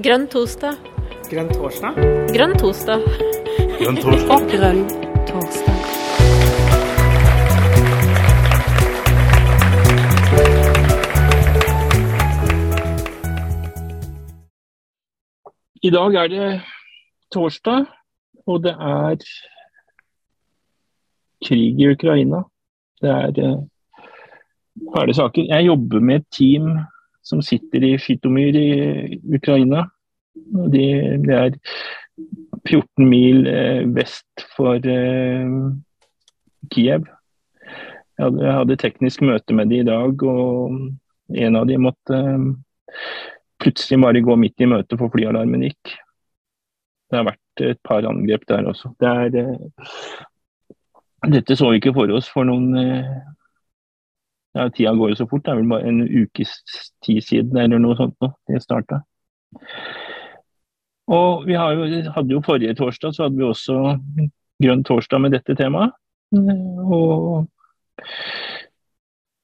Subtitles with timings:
[0.00, 0.78] Grønn torsdag.
[1.28, 1.96] Grønn torsdag?
[2.32, 3.02] Grønn torsdag.
[3.76, 4.44] Grønn torsdag.
[4.48, 4.78] Grønn
[5.28, 5.80] torsdag.
[15.82, 16.48] I dag er det
[17.34, 17.84] torsdag,
[18.46, 19.26] og det er
[21.44, 22.40] krig i Ukraina.
[23.02, 23.58] Det er fæle
[24.96, 25.44] harde saker.
[25.52, 26.72] Jeg jobber med et team
[27.30, 28.70] som sitter i Skytomyr i
[29.36, 29.86] Ukraina.
[30.72, 30.84] De,
[31.22, 31.56] det er
[32.66, 35.70] 14 mil uh, vest for uh,
[36.74, 37.06] Kiev.
[38.20, 42.18] Jeg hadde, teknisk møte med de i dag, og en av de måtte
[43.60, 45.94] plutselig bare gå midt i møtet for flyalarmen gikk.
[47.08, 48.92] Det har vært et par angrep der også.
[49.00, 49.56] Det er,
[51.32, 52.76] dette så vi ikke for oss for noen
[54.56, 55.44] ja, Tida går jo så fort.
[55.44, 56.54] Det er vel bare en ukes
[57.04, 59.02] tid siden eller noe sånt nå det starta.
[61.10, 63.78] Og vi jo, hadde jo forrige torsdag så hadde vi også
[64.62, 65.94] grønn torsdag med dette temaet.
[66.30, 67.46] Og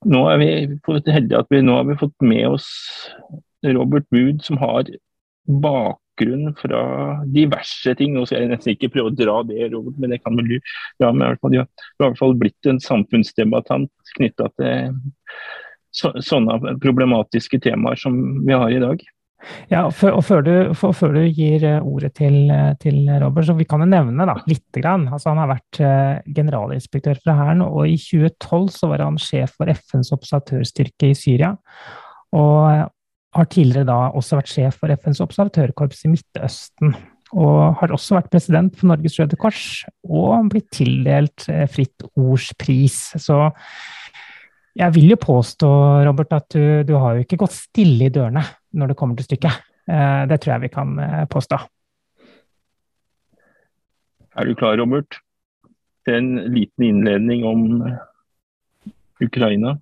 [0.07, 0.51] nå er vi
[1.11, 2.69] heldige at vi nå har vi fått med oss
[3.67, 4.87] Robert Wood, som har
[6.17, 8.15] bakgrunn fra diverse ting.
[8.15, 10.61] Nå skal jeg nesten ikke prøve å dra det, Robert, men det kan vel du.
[10.99, 14.97] Ja, men i hvert fall, du har i hvert fall blitt en samfunnsdebattant knytta til
[15.97, 19.05] så, sånne problematiske temaer som vi har i dag.
[19.71, 22.49] Ja, og før, og før, du, for, før du, gir ordet til,
[22.81, 24.65] til, Robert, så vi kan jo nevne da, litt.
[24.75, 25.07] Grann.
[25.13, 29.55] Altså, han har vært uh, generalinspektør fra Hæren, og i 2012 så var han sjef
[29.57, 31.53] for FNs observatørstyrke i Syria.
[32.37, 32.89] Og
[33.37, 36.97] har tidligere da også vært sjef for FNs observatørkorps i Midtøsten.
[37.37, 39.63] Og har også vært president for Norges Røde Kors
[40.07, 42.99] og blitt tildelt Fritt Ords pris.
[43.19, 43.41] Så
[44.77, 45.71] jeg vil jo påstå,
[46.07, 48.45] Robert, at du, du har jo ikke gått stille i dørene
[48.77, 49.63] når det kommer til stykket.
[49.87, 50.97] Det tror jeg vi kan
[51.33, 51.61] påstå.
[54.37, 55.21] Er du klar, Robert?
[56.07, 57.65] til en liten innledning om
[59.23, 59.77] Ukraina?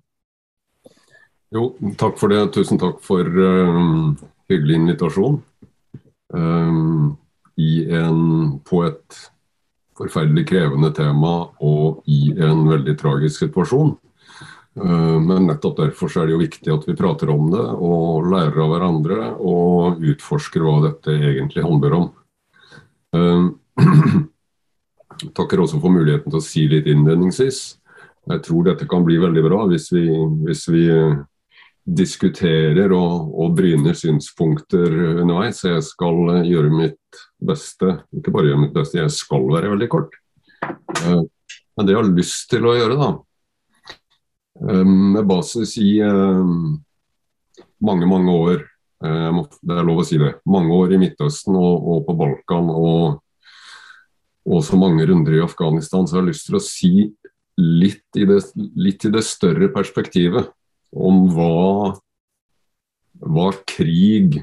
[1.53, 2.41] Jo, takk for det.
[2.55, 4.15] Tusen takk for um,
[4.49, 5.37] hyggelig invitasjon.
[6.33, 7.17] Um,
[7.55, 8.19] en,
[8.65, 9.19] på et
[9.95, 13.93] forferdelig krevende tema og i en veldig tragisk situasjon.
[14.75, 18.59] Uh, men nettopp derfor er det jo viktig at vi prater om det og lærer
[18.65, 22.11] av hverandre og utforsker hva dette egentlig handler om.
[25.37, 27.59] Takker også for muligheten til å si litt innledningsvis.
[28.27, 30.03] Jeg tror dette kan bli veldig bra hvis vi,
[30.43, 30.83] hvis vi
[31.85, 34.89] diskuterer og, og, bryner synspunkter
[35.21, 35.61] underveis.
[35.61, 37.99] Så jeg skal eh, gjøre mitt beste.
[38.17, 40.17] Ikke bare gjøre mitt beste, jeg skal være veldig kort.
[40.65, 41.21] Eh,
[41.75, 43.11] men det jeg har lyst til å gjøre, da,
[44.65, 45.91] eh, med basis i
[47.85, 48.63] mange, mange år
[49.05, 50.31] Det er lov å si det.
[50.49, 53.19] Mange år i Midtøsten og, og på Balkan og,
[54.49, 56.91] og så mange runder i Afghanistan, så jeg har lyst til å si
[57.59, 60.47] litt i det, litt i det større perspektivet
[60.95, 61.95] om hva,
[63.19, 64.39] hva krig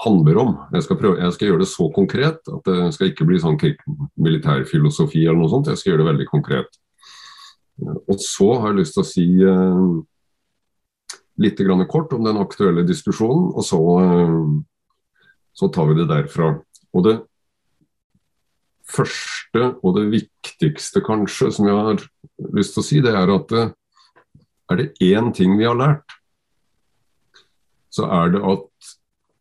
[0.00, 0.52] handler om.
[0.72, 3.58] Jeg skal, prøve, jeg skal, gjøre det så konkret at det skal ikke bli sånn
[4.20, 5.68] militærfilosofi eller noe sånt.
[5.68, 6.80] Jeg skal gjøre det veldig konkret.
[7.80, 9.84] Og så har jeg lyst til å si eh,
[11.40, 14.38] litt kort om den aktuelle diskusjonen, og så, eh,
[15.56, 16.54] så tar vi det derfra.
[16.96, 17.16] Og det
[18.90, 22.02] første og det viktigste kanskje som jeg har
[22.56, 23.70] lyst til å si, det er at uh,
[24.70, 26.16] er det én ting vi har lært,
[27.90, 28.92] så er det at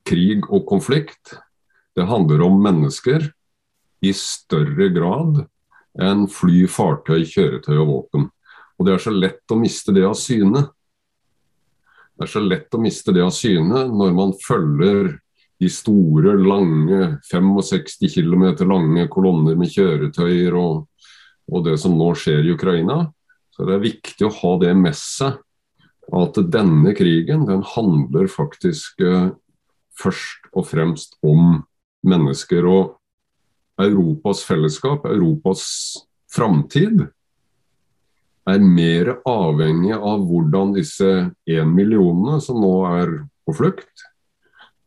[0.09, 1.35] krig og konflikt,
[1.95, 3.29] det handler om mennesker
[4.05, 5.43] i større grad
[5.99, 8.27] enn fly, fartøy, kjøretøy og våpen.
[8.79, 10.63] Og det er så lett å miste det av syne.
[12.15, 15.17] Det er så lett å miste det av syne når man følger
[15.59, 20.85] de store, lange, 65 km lange kolonner med kjøretøyer og,
[21.51, 23.01] og det som nå skjer i Ukraina.
[23.59, 25.35] Så det er viktig å ha det med seg
[26.15, 29.33] at denne krigen den handler faktisk eh,
[29.99, 31.57] først og fremst om
[32.07, 32.63] mennesker.
[32.63, 35.65] Og Europas fellesskap, Europas
[36.31, 37.03] framtid,
[38.47, 41.09] er mer avhengig av hvordan disse
[41.43, 43.11] én millionene som nå er
[43.43, 44.07] på flukt,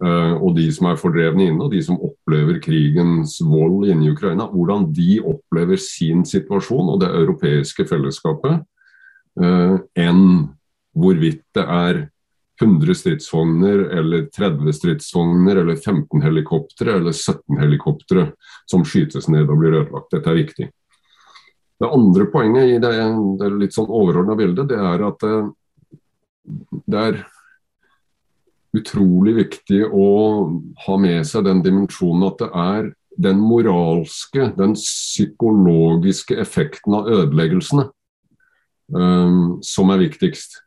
[0.01, 2.01] eh, og de som er fordrevne inne, og de som
[2.33, 8.63] opplever krigens vold inne i Ukraina, hvordan de opplever sin situasjon og det europeiske fellesskapet,
[9.41, 10.49] uh, enn
[10.97, 12.01] hvorvidt det er
[12.63, 18.31] 100 stridsvogner eller 30 stridsvogner eller 15 helikoptre eller 17 helikoptre
[18.71, 20.13] som skytes ned og blir ødelagt.
[20.13, 20.69] Dette er viktig.
[21.83, 22.93] Det andre poenget i det,
[23.41, 25.39] det litt sånn overordna bildet, det er at det,
[26.87, 27.23] det er
[28.77, 30.09] utrolig viktig å
[30.87, 32.91] ha med seg den dimensjonen at det er
[33.23, 37.91] den moralske, den psykologiske effekten av ødeleggelsene
[38.95, 40.61] um, som er viktigst.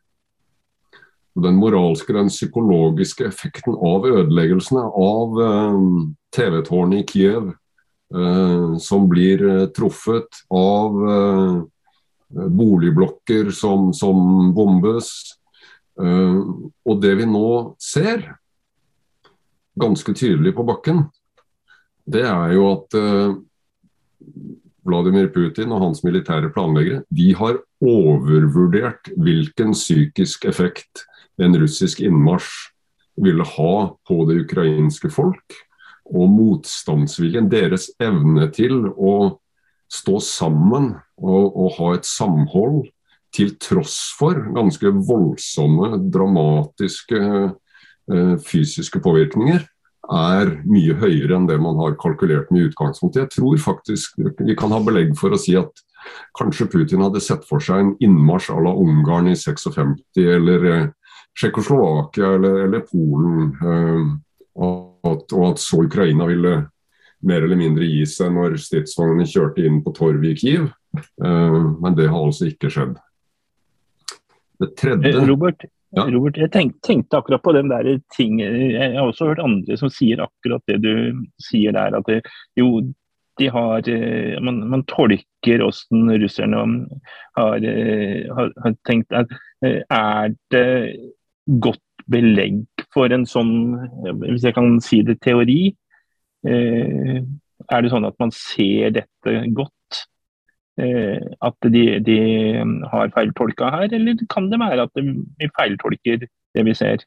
[1.36, 7.50] Den moralske, den psykologiske effekten av ødeleggelsene av um, TV-tårnet i Kiev,
[8.14, 11.58] uh, som blir uh, truffet, av uh,
[12.30, 15.10] boligblokker som, som bombes,
[15.96, 17.48] og det vi nå
[17.80, 18.24] ser,
[19.80, 21.04] ganske tydelig på bakken,
[22.06, 23.34] det er jo at eh,
[24.86, 31.04] Vladimir Putin og hans militære planleggere de har overvurdert hvilken psykisk effekt
[31.42, 32.70] en russisk innmarsj
[33.20, 33.74] ville ha
[34.06, 35.56] på det ukrainske folk.
[36.06, 39.40] Og motstandsviljen, deres evne til å
[39.90, 42.84] stå sammen og, og ha et samhold
[43.34, 49.64] til tross for ganske voldsomme, dramatiske eh, fysiske påvirkninger,
[50.06, 53.24] er mye høyere enn det man har kalkulert med i utgangspunktet.
[53.24, 55.82] Jeg tror faktisk vi kan ha belegg for å si at
[56.38, 60.86] kanskje Putin hadde sett for seg en innmarsj à la Ungarn i 56, eller eh,
[61.36, 63.50] Tsjekkoslovakia eller, eller, Polen.
[63.60, 64.06] Eh,
[65.10, 66.54] at, og at så Ukraina ville
[67.26, 70.70] mer eller mindre gi seg når stridsvognene kjørte inn på torvet i Kiev.
[71.20, 72.94] Men det har altså ikke skjedd.
[74.58, 75.64] Det tredje eh, Robert,
[75.96, 76.04] ja.
[76.12, 79.92] Robert jeg tenkte, tenkte, akkurat på den der ting Jeg har også hørt andre som
[79.92, 81.98] sier akkurat det du sier der.
[81.98, 82.22] At det,
[82.58, 82.82] jo,
[83.40, 86.64] de har eh, Man, man tolker hvordan russerne
[87.38, 89.32] har, eh, har, har, tenkt at
[89.62, 90.68] Er det
[91.62, 93.54] godt belegg for en sånn,
[94.20, 95.74] hvis jeg kan si det, teori?
[96.46, 99.75] Er det sånn at man ser dette godt?
[100.76, 102.16] Eh, at de, de
[102.92, 107.04] har feiltolka her, eller kan det være at de feiltolker det vi ser?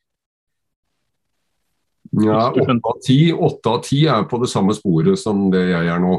[2.18, 6.16] Ja, Åtte av ti er på det samme sporet som det jeg er nå.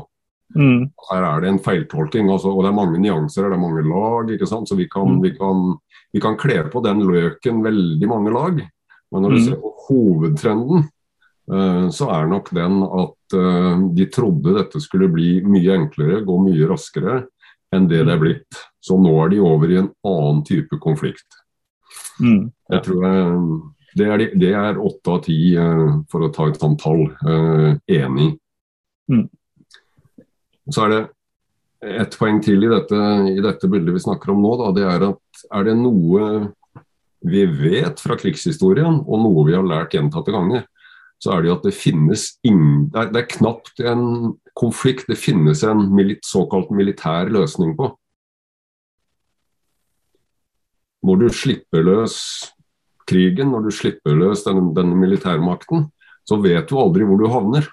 [0.55, 0.91] Mm.
[1.09, 4.31] Her er det en feiltolking, altså, og det er mange nyanser det er mange lag.
[4.47, 5.19] Så vi kan, mm.
[5.25, 5.67] vi kan,
[6.15, 8.63] vi kan kle på den løken veldig mange lag.
[9.11, 9.45] Men når du mm.
[9.49, 10.87] ser på hovedtrenden,
[11.51, 16.39] uh, så er nok den at uh, de trodde dette skulle bli mye enklere, gå
[16.47, 17.25] mye raskere
[17.75, 18.63] enn det det er blitt.
[18.83, 21.39] Så nå er de over i en annen type konflikt.
[22.21, 22.51] Mm.
[22.71, 23.37] Jeg tror jeg,
[23.99, 27.81] det, er, det er åtte av ti, uh, for å ta et sånt tall, enig
[27.91, 28.29] enig
[29.11, 29.25] mm.
[30.71, 31.01] Så er det
[31.81, 32.99] et poeng til i dette,
[33.33, 34.53] i dette, bildet vi snakker om nå.
[34.61, 36.51] Da, det er at er det noe
[37.27, 40.67] vi vet fra krigshistorien, og noe vi har lært gjentatte ganger,
[41.21, 44.05] så er det jo at det finnes ingen Det er, det er knapt en
[44.57, 45.91] konflikt det finnes en
[46.25, 47.91] såkalt militær løsning på.
[51.05, 52.17] Når du slipper løs
[53.09, 55.89] krigen, når du slipper løs denne, denne militærmakten,
[56.29, 57.69] så vet du aldri hvor du havner.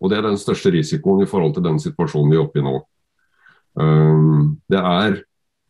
[0.00, 2.64] Og Det er den største risikoen i forhold til den situasjonen vi er oppe i
[2.64, 2.78] nå.
[3.78, 5.20] Um, det er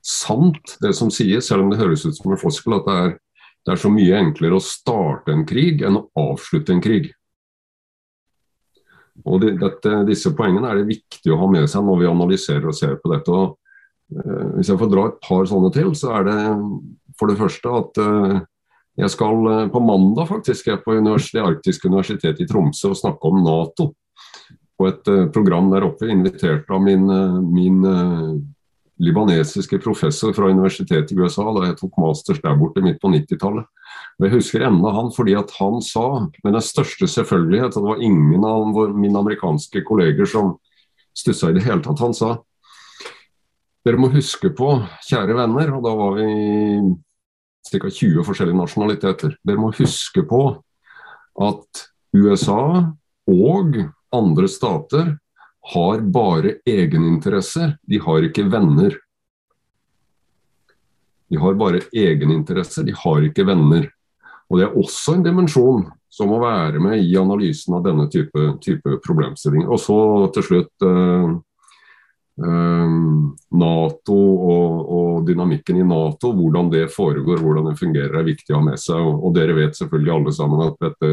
[0.01, 3.17] sant det som sies, selv om det høres ut som en floskel, at det er
[3.67, 7.11] det er så mye enklere å starte en krig enn å avslutte en krig.
[9.29, 12.71] Og de, dette, Disse poengene er det viktig å ha med seg når vi analyserer
[12.71, 13.35] og ser på dette.
[13.35, 13.59] Og,
[14.17, 16.39] eh, hvis jeg får dra et par sånne til, så er det
[17.21, 18.39] for det første at eh,
[19.01, 23.29] jeg skal uh, på mandag faktisk jeg på det arktiske universitetet i Tromsø og snakke
[23.31, 23.93] om Nato.
[24.77, 27.05] På et program der oppe, invitert av min,
[27.53, 27.85] min
[29.01, 33.69] libanesiske professor fra universitetet i USA da jeg tok masters der borte midt på 90-tallet.
[34.21, 36.07] Jeg husker ennå han fordi at han sa
[36.45, 40.59] med den største selvfølgelighet, og det var ingen av mine amerikanske kolleger som
[41.17, 42.37] stussa i det hele tatt, han sa
[43.87, 44.75] dere må huske på,
[45.09, 46.27] kjære venner, og da var vi
[47.71, 47.89] ca.
[47.89, 50.43] 20 forskjellige nasjonaliteter, dere må huske på
[51.41, 52.93] at USA
[53.31, 53.79] og
[54.13, 55.15] andre stater
[55.61, 58.97] har bare egeninteresser, de har ikke venner.
[61.31, 63.91] De har bare egeninteresser, de har ikke venner.
[64.51, 68.47] Og Det er også en dimensjon som må være med i analysen av denne type,
[68.65, 69.71] type problemstillinger.
[69.71, 69.99] Og så
[70.35, 71.29] til slutt eh,
[72.43, 72.97] eh,
[73.63, 78.59] Nato og, og, dynamikken i Nato, hvordan det foregår, hvordan det fungerer, er viktig å
[78.59, 78.99] ha med seg.
[78.99, 81.13] Og, og dere vet selvfølgelig alle sammen at dette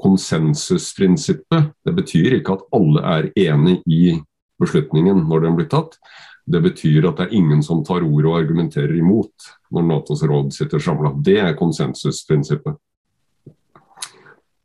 [0.00, 1.72] konsensusprinsippet.
[1.84, 4.14] Det betyr ikke at alle er enig i
[4.60, 5.98] beslutningen når den blir tatt.
[6.44, 10.52] Det betyr at det er ingen som tar ordet og argumenterer imot når Natos råd
[10.52, 11.14] sitter samla.
[11.16, 12.76] Det er konsensusprinsippet.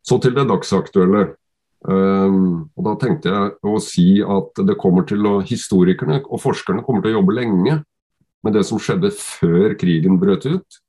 [0.04, 1.30] Så til det dagsaktuelle.
[1.80, 6.84] Um, og da tenkte jeg å si at det kommer til å, Historikerne og forskerne
[6.84, 7.78] kommer til å jobbe lenge
[8.44, 10.80] med det som skjedde før krigen brøt ut.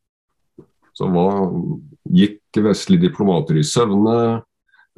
[0.97, 1.47] Så hva,
[2.11, 4.43] Gikk vestlige diplomater i søvne?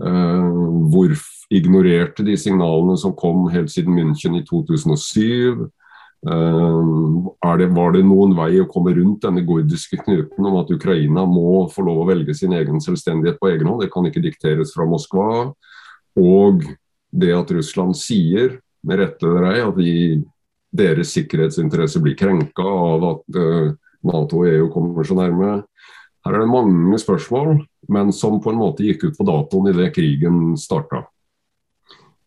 [0.03, 1.13] Hvor
[1.53, 5.69] ignorerte de signalene som kom helt siden München i 2007?
[6.23, 11.67] Det, var det noen vei å komme rundt denne gordiske knuten om at Ukraina må
[11.71, 13.83] få lov å velge sin egen selvstendighet på egen hånd?
[13.83, 15.51] Det kan ikke dikteres fra Moskva.
[16.19, 16.63] Og
[17.13, 19.93] det at Russland sier, med rette eller ei, at de,
[20.75, 25.61] deres sikkerhetsinteresser blir krenka av at uh, Nato og EU kommer så nærme.
[26.23, 29.91] Her er det mange spørsmål, men som på en måte gikk ut på datoen idet
[29.97, 31.05] krigen starta.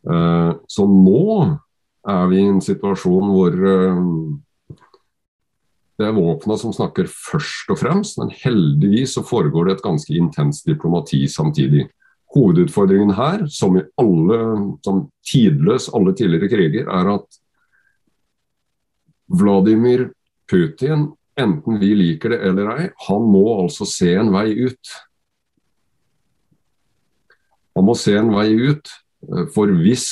[0.05, 1.55] Uh, så nå
[2.05, 4.01] er vi i en situasjon hvor uh,
[5.95, 10.17] det er våpna som snakker først og fremst, men heldigvis så foregår det et ganske
[10.19, 11.87] intenst diplomati samtidig.
[12.35, 14.39] Hovedutfordringen her, som i alle,
[14.83, 17.39] som tidløs alle tidligere kriger, er at
[19.31, 20.09] Vladimir
[20.51, 24.93] Putin, enten vi liker det eller ei, han må altså se en vei ut.
[27.75, 28.91] Han må se en vei ut,
[29.29, 30.07] eh, for hvis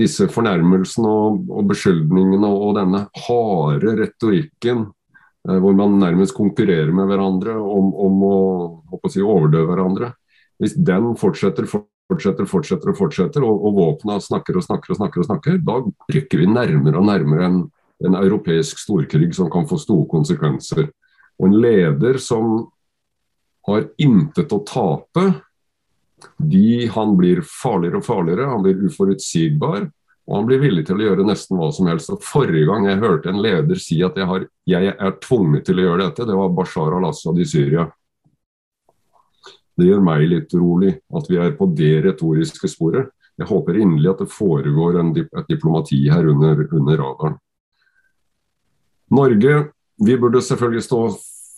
[0.00, 7.56] disse fornærmelsene og, beskyldningene og, denne harde retorikken eh, hvor man nærmest konkurrerer med hverandre
[7.58, 8.38] om, om å,
[8.96, 10.12] å si, overdøve hverandre,
[10.60, 15.24] hvis den fortsetter, fortsetter, fortsetter og fortsetter, og, og våpna snakker og snakker og snakker,
[15.24, 15.80] og snakker, da
[16.16, 17.60] rykker vi nærmere og nærmere en,
[18.06, 20.88] en europeisk storkrig som kan få store konsekvenser.
[21.40, 22.70] Og en leder som
[23.68, 25.26] har intet å tape,
[26.36, 29.88] de, han blir farligere og farligere, han blir uforutsigbar.
[30.30, 32.12] Og han blir villig til å gjøre nesten hva som helst.
[32.12, 35.80] Og Forrige gang jeg hørte en leder si at jeg, har, jeg er tvunget til
[35.80, 37.88] å gjøre dette, det var Bashar al-Assad i Syria.
[39.80, 43.08] Det gjør meg litt urolig at vi er på det retoriske sporet.
[43.40, 47.38] Jeg håper inderlig at det foregår en, et diplomati her under, under radaren.
[49.10, 51.00] Norge, vi burde selvfølgelig stå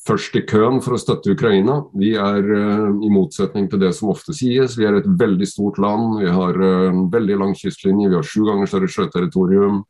[0.07, 1.79] først i køen for å støtte Ukraina.
[1.99, 5.79] Vi er, uh, i motsetning til det som ofte sies, vi er et veldig stort
[5.83, 6.19] land.
[6.23, 9.83] Vi har en veldig lang kystlinje, vi har sju ganger større sjøterritorium.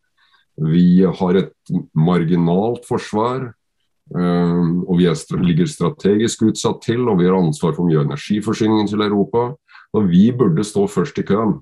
[0.68, 3.52] Vi har et marginalt forsvar.
[4.12, 8.90] Uh, og vi er, ligger strategisk utsatt til, og vi har ansvar for mye energiforsyningen
[8.90, 9.52] til Europa.
[9.96, 11.60] Og vi burde stå først i køen.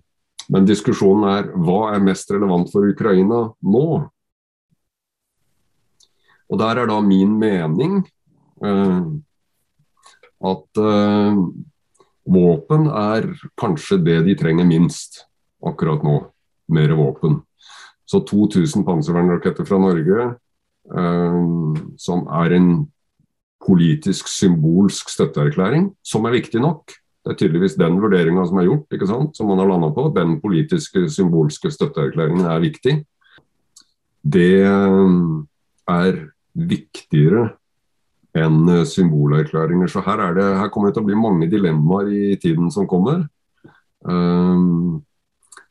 [0.50, 3.87] Men diskusjonen er hva er mest relevant for Ukraina nå?
[6.50, 8.00] Og der er da min mening
[8.64, 9.00] eh,
[10.50, 11.40] at eh,
[12.30, 13.30] våpen er
[13.61, 15.25] kanskje det de trenger minst
[15.62, 16.19] akkurat nå.
[16.71, 17.40] Mer våpen.
[18.07, 20.30] Så 2000 panservernraketter fra Norge
[20.90, 21.42] Eh,
[22.00, 22.71] som er en
[23.61, 26.97] politisk, symbolsk støtteerklæring, som er viktig nok.
[27.21, 30.09] Det er tydeligvis den vurderinga som er gjort, ikke sant, som man har landa på.
[30.16, 32.95] Den politiske, symbolske støtteerklæringen er viktig.
[34.25, 35.14] Det eh,
[35.88, 37.49] er viktigere
[38.37, 39.90] enn eh, symbolerklæringer.
[39.90, 43.25] Så her, det, her, kommer det til å bli mange dilemmaer i tiden som kommer.
[44.00, 45.02] Um,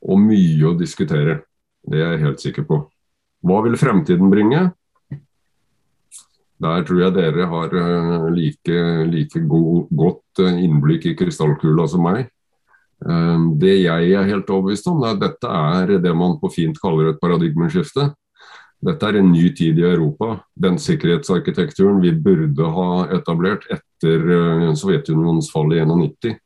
[0.06, 1.42] og mye å diskutere.
[1.90, 2.84] Det er jeg helt sikker på.
[3.46, 4.70] Hva vil fremtiden bringe?
[6.60, 12.04] Der tror jeg dere har eh, like, like go godt eh, innblikk i krystallkula som
[12.04, 12.26] meg.
[13.00, 16.80] Eh, det jeg er helt overbevist om, er at dette er det man på fint
[16.84, 18.10] kaller et paradigmeskifte.
[18.86, 20.38] Dette er en ny tid i Europa.
[20.56, 24.24] Den sikkerhetsarkitekturen vi burde ha etablert etter
[24.80, 26.38] Sovjetunionens fall i 91,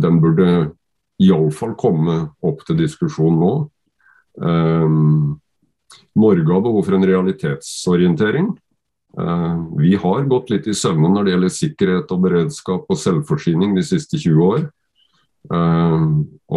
[0.00, 0.46] den burde
[1.20, 3.52] iallfall komme opp til diskusjon nå.
[6.18, 8.48] Norge har behov for en realitetsorientering.
[9.18, 13.76] Eh, vi har gått litt i søvne når det gjelder sikkerhet og beredskap og selvforsyning
[13.76, 14.66] de siste 20 år.
[15.54, 16.04] Eh,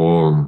[0.04, 0.42] og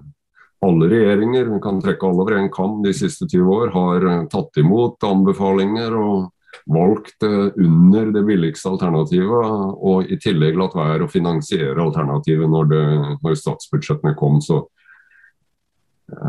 [0.63, 4.23] alle regjeringer, vi kan trekke alle over en kam de siste 20 år, har eh,
[4.31, 6.31] tatt imot anbefalinger og
[6.69, 12.83] valgt under det billigste alternativet, og i tillegg latt være å finansiere alternativet når, det,
[13.25, 14.37] når statsbudsjettene kom.
[14.39, 14.61] Så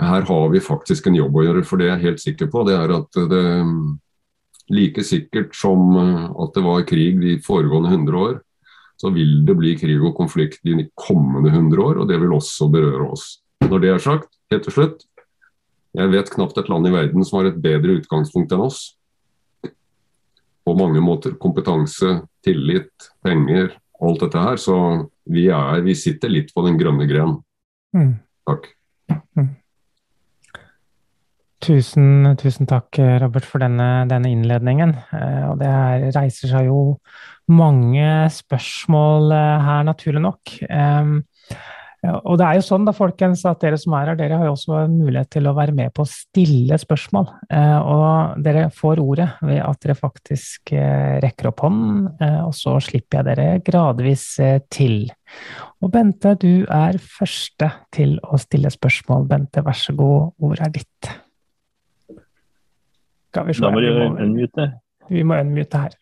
[0.00, 2.64] her har vi faktisk en jobb å gjøre, for det jeg er helt sikker på,
[2.66, 3.44] det er at det,
[4.72, 8.38] Like sikkert som eh, at det var krig de foregående 100 år,
[8.96, 12.70] så vil det bli krig og konflikt de kommende 100 år, og det vil også
[12.72, 13.43] berøre oss.
[13.64, 15.04] Når det er sagt, helt til slutt,
[15.94, 18.80] jeg vet knapt et land i verden som har et bedre utgangspunkt enn oss.
[20.64, 21.36] På mange måter.
[21.40, 24.60] Kompetanse, tillit, penger, alt dette her.
[24.60, 24.76] Så
[25.30, 27.36] vi, er, vi sitter litt på den grønne gren.
[27.94, 28.16] Mm.
[28.48, 28.66] Takk.
[29.38, 29.52] Mm.
[31.64, 32.08] Tusen,
[32.42, 34.96] tusen, takk, Robert, for denne, denne innledningen.
[35.14, 36.80] Eh, og det er, reiser seg jo
[37.54, 40.58] mange spørsmål eh, her, naturlig nok.
[42.04, 44.48] Ja, og det er jo sånn da, folkens, at Dere som er her, dere har
[44.50, 47.30] jo også mulighet til å være med på å stille spørsmål.
[47.48, 52.52] Eh, og dere får ordet ved at dere faktisk eh, rekker opp hånden, eh, og
[52.58, 54.24] så slipper jeg dere gradvis
[54.74, 55.06] til.
[55.80, 59.24] Og Bente, du er første til å stille spørsmål.
[59.30, 61.08] Bente, vær så god, ordet er ditt.
[63.32, 63.64] Skal vi se.
[63.64, 63.88] Da må du
[64.26, 64.66] unmute.
[65.08, 65.96] Vi må unmute her.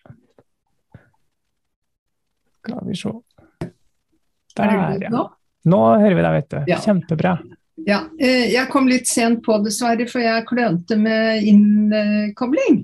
[2.64, 3.14] Skal vi se.
[4.58, 4.74] Der,
[5.06, 5.22] ja.
[5.68, 6.60] Nå hører vi deg, vet du.
[6.72, 6.78] Ja.
[6.82, 7.36] Kjempebra.
[7.86, 12.82] Ja, eh, jeg kom litt sent på, dessverre, for jeg klønte med innkobling.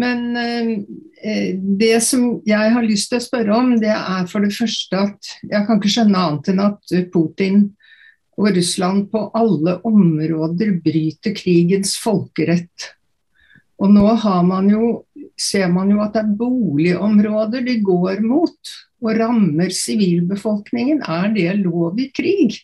[0.00, 4.54] Men eh, det som jeg har lyst til å spørre om, det er for det
[4.54, 7.66] første at jeg kan ikke skjønne annet enn at Putin
[8.40, 12.94] og Russland på alle områder bryter krigens folkerett.
[13.80, 14.92] Og nå har man jo,
[15.40, 21.54] ser man jo at det er boligområder de går mot og rammer sivilbefolkningen, er det
[21.62, 22.58] lov i krig?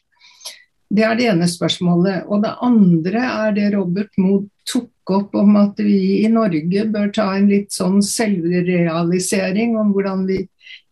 [0.92, 2.26] Det er det ene spørsmålet.
[2.30, 7.10] Og det andre er det Robert Mood tok opp om at vi i Norge bør
[7.14, 10.42] ta en litt sånn selvrealisering om hvordan vi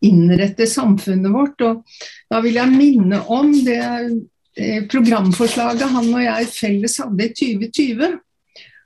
[0.07, 1.63] innretter samfunnet vårt.
[1.63, 1.83] Og
[2.31, 7.35] da vil jeg minne om det eh, programforslaget han og jeg felles hadde i
[7.71, 8.21] 2020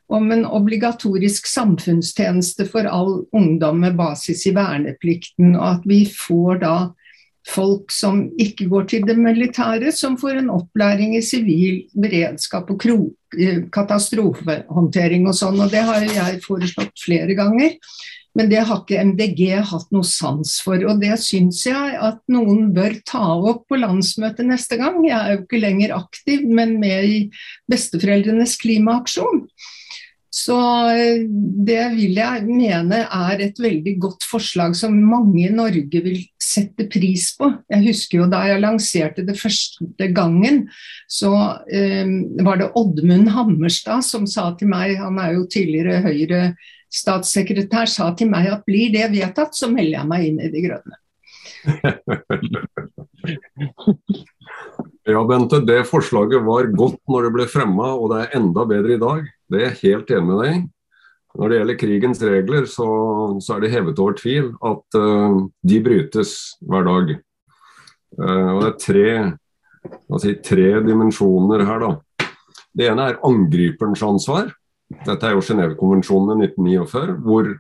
[0.09, 6.63] om en obligatorisk samfunnstjeneste for all ungdom med basis i verneplikten, og at vi får
[6.65, 6.77] da
[7.49, 12.85] folk som ikke går til det militære, som får en opplæring i sivil beredskap og
[12.89, 15.61] eh, katastrofehåndtering og sånn.
[15.61, 17.77] og Det har jeg foreslått flere ganger.
[18.37, 20.79] Men det har ikke MDG hatt noe sans for.
[20.87, 25.01] Og det syns jeg at noen bør ta opp på landsmøtet neste gang.
[25.07, 27.19] Jeg er jo ikke lenger aktiv, men med i
[27.71, 29.43] Besteforeldrenes klimaaksjon.
[30.29, 30.57] Så
[30.93, 31.25] eh,
[31.69, 36.85] det vil jeg mene er et veldig godt forslag som mange i Norge vil sette
[36.93, 37.49] pris på.
[37.73, 40.67] Jeg husker jo da jeg lanserte det første gangen,
[41.09, 41.33] så
[41.73, 42.05] eh,
[42.45, 48.29] var det Oddmund Hammerstad som sa til meg, han er jo tidligere Høyre-statssekretær, sa til
[48.33, 50.97] meg at blir det vedtatt, så melder jeg meg inn i De grønne.
[55.09, 58.97] ja, Bente, det forslaget var godt når det ble fremma, og det er enda bedre
[58.97, 59.23] i dag.
[59.49, 60.61] Det er jeg helt enig med deg i.
[61.39, 62.89] Når det gjelder krigens regler, så,
[63.45, 65.39] så er det hevet over tvil at uh,
[65.71, 66.35] de brytes
[66.67, 67.13] hver dag.
[68.19, 69.09] Uh, og Det er tre,
[70.25, 71.85] si, tre dimensjoner her.
[71.85, 72.29] da.
[72.75, 74.53] Det ene er angriperens ansvar.
[75.05, 77.53] Dette er jo Genévekonvensjonen i 1949, hvor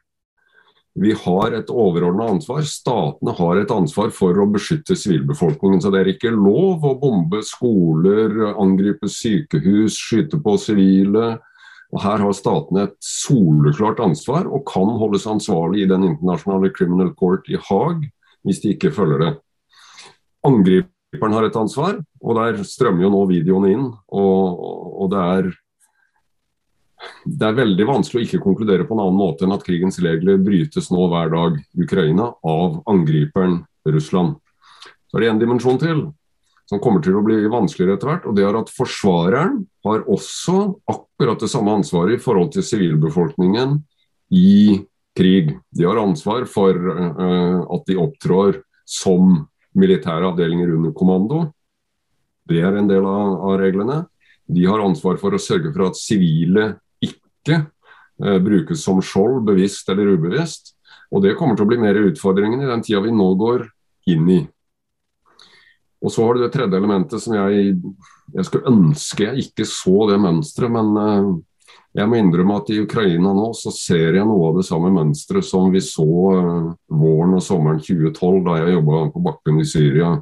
[0.98, 2.64] vi har et overordna ansvar.
[2.66, 5.82] Statene har et ansvar for å beskytte sivilbefolkningen.
[5.82, 11.36] Så det er ikke lov å bombe skoler, angripe sykehus, skyte på sivile,
[11.88, 17.14] og Her har statene et soleklart ansvar og kan holdes ansvarlig i Den internasjonale criminal
[17.16, 18.04] court i Haag
[18.44, 19.30] hvis de ikke følger det.
[20.46, 23.86] Angriperen har et ansvar, og der strømmer jo nå videoene inn.
[24.14, 24.60] Og,
[25.02, 25.48] og det, er,
[27.24, 30.40] det er veldig vanskelig å ikke konkludere på en annen måte enn at krigens regler
[30.42, 34.36] brytes nå hver dag i Ukraina av angriperen Russland.
[35.08, 36.06] Så er det en dimensjon til
[36.68, 38.26] som kommer til å bli vanskeligere etter hvert.
[38.28, 40.58] og det er at Forsvareren har også
[40.90, 43.78] akkurat det samme ansvaret i forhold til sivilbefolkningen
[44.36, 44.84] i
[45.16, 45.54] krig.
[45.72, 49.46] De har ansvar for uh, at de opptrår som
[49.78, 51.46] militære avdelinger under kommando.
[52.48, 54.02] Det er en del av, av reglene.
[54.48, 56.74] De har ansvar for å sørge for at sivile
[57.48, 60.74] ikke uh, brukes som skjold, bevisst eller ubevisst.
[61.10, 63.66] Og Det kommer til å bli mer utfordringen i den tida vi nå går
[64.12, 64.40] inn i.
[66.04, 67.72] Og så har du det tredje elementet som jeg,
[68.36, 71.32] jeg skulle ønske jeg ikke så det mønsteret, men uh,
[71.98, 75.46] jeg må innrømme at i Ukraina nå så ser jeg noe av det samme mønsteret
[75.46, 80.12] som vi så uh, våren og sommeren 2012 da jeg jobba på bakken i Syria.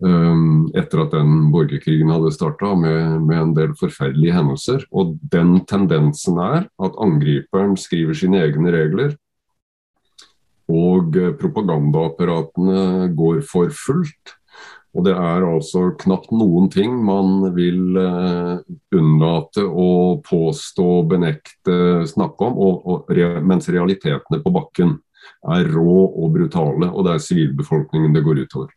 [0.00, 4.86] Um, etter at den borgerkrigen hadde starta med, med, en del forferdelige hendelser.
[4.96, 9.12] Og den tendensen er at angriperen skriver sine egne regler.
[10.70, 14.36] Og propagandaapparatene går for fullt.
[14.96, 18.56] Og det er altså knapt noen ting man vil uh,
[18.96, 19.90] unnlate å
[20.26, 21.76] påstå, benekte,
[22.10, 24.96] snakke om, og, og mens realitetene på bakken
[25.54, 28.72] er rå og brutale, og det er sivilbefolkningen det går utover.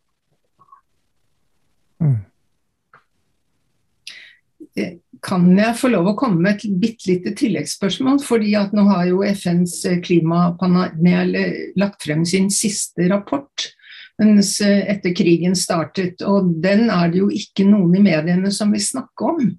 [2.04, 2.20] Mm.
[4.76, 8.20] Eh, kan jeg få lov å komme med et bitte lite tilleggsspørsmål?
[8.26, 11.38] fordi at Nå har jo FNs klimapanel
[11.80, 13.70] lagt frem sin siste rapport
[14.22, 16.22] mens eh, etter krigen startet.
[16.22, 19.54] Og den er det jo ikke noen i mediene som vil snakke om.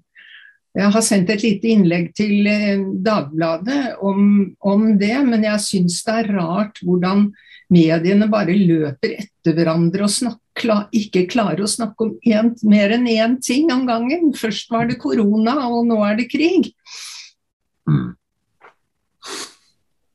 [0.75, 6.01] Jeg har sendt et lite innlegg til eh, Dagbladet om, om det, men jeg syns
[6.07, 7.29] det er rart hvordan
[7.73, 12.93] mediene bare løper etter hverandre og snakker kla ikke klarer å snakke om en, mer
[12.95, 14.31] enn én ting om gangen.
[14.37, 16.71] Først var det korona, og nå er det krig.
[17.89, 18.13] Mm.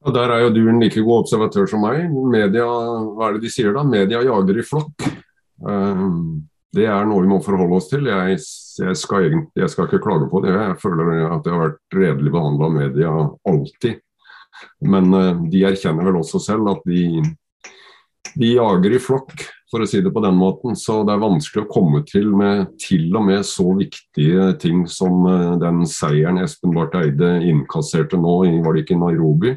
[0.00, 2.06] Og Der er jo du en like god observatør som meg.
[2.08, 3.84] Media, hva er det de sier da?
[3.84, 5.08] Media jager i flokk.
[5.60, 8.08] Um, det er noe vi må forholde oss til.
[8.08, 8.38] Jeg,
[8.80, 10.54] jeg, skal, jeg, skal, ikke klage på det.
[10.54, 13.12] Jeg føler at jeg har vært redelig behandla av media
[13.52, 14.00] alltid.
[14.88, 17.20] Men uh, de erkjenner vel også selv at de,
[18.40, 20.76] de jager i flokk, for å si det på den måten.
[20.78, 25.24] Så det er vanskelig å komme til med til og med så viktige ting som
[25.28, 29.56] uh, den seieren Espen Barth Eide innkasserte nå i, var det ikke Nairobi?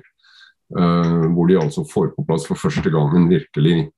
[0.74, 3.90] Uh, hvor de altså får på plass for første gang en virkelig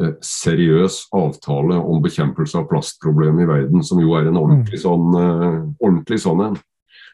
[0.00, 4.84] uh, seriøs avtale om bekjempelse av plastproblemet i verden, som jo er en ordentlig mm.
[4.84, 6.60] sånn, uh, ordentlig sånn en.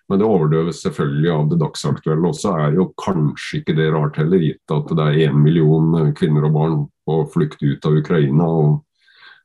[0.09, 2.29] Men det overdøves selvfølgelig av det dagsaktuelle.
[2.29, 2.53] også.
[2.63, 6.53] er jo kanskje ikke det rart heller, gitt at det er én million kvinner og
[6.55, 8.85] barn på flukt ut av Ukraina, og,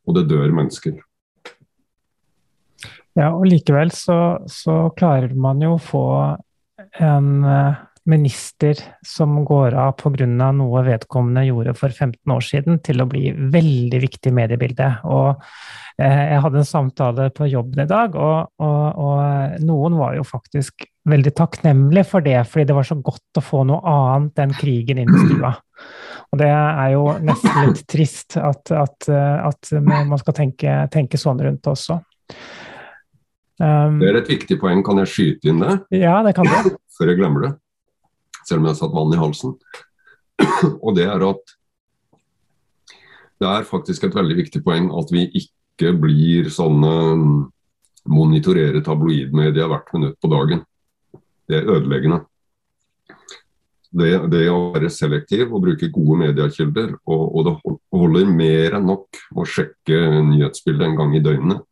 [0.05, 0.99] og det dør mennesker.
[3.17, 6.05] Ja, og likevel så, så klarer man jo å få
[7.01, 7.31] en
[8.09, 10.25] minister som går av pga.
[10.51, 14.87] noe vedkommende gjorde for 15 år siden, til å bli veldig viktig mediebilde.
[15.05, 15.43] Og
[16.01, 20.25] eh, jeg hadde en samtale på jobben i dag, og, og, og noen var jo
[20.25, 24.57] faktisk veldig takknemlige for det, fordi det var så godt å få noe annet enn
[24.57, 25.53] krigen inn i stua.
[26.31, 31.41] Og det er jo nesten litt trist at, at, at man skal tenke, tenke sånn
[31.41, 31.99] rundt også.
[33.61, 34.79] Um, det er et viktig poeng.
[34.85, 35.75] Kan jeg skyte inn det?
[36.01, 36.71] Ja, det kan du.
[36.97, 37.51] Før jeg glemmer det
[38.47, 39.55] selv om jeg har satt vann i halsen.
[40.85, 41.55] Og det er at
[43.41, 47.37] det er faktisk et veldig viktig poeng at vi ikke blir sånne mm,
[48.13, 50.61] monitorere tabloidmedia hvert minutt på dagen.
[51.49, 52.21] Det er ødeleggende.
[53.91, 57.55] Det, det å være selektiv og bruke gode mediekilder, og, og, det
[57.91, 61.65] holder mer enn nok å sjekke nyhetsbildet en gang i døgnet.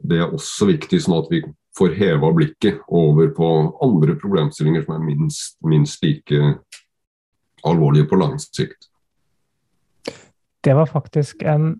[0.00, 1.42] Det er også viktig, sånn at vi
[1.78, 3.48] får heva blikket over på
[3.84, 6.54] andre problemstillinger som er minst, minst like
[7.66, 8.88] alvorlige på lang sikt.
[10.60, 11.70] Det var faktisk en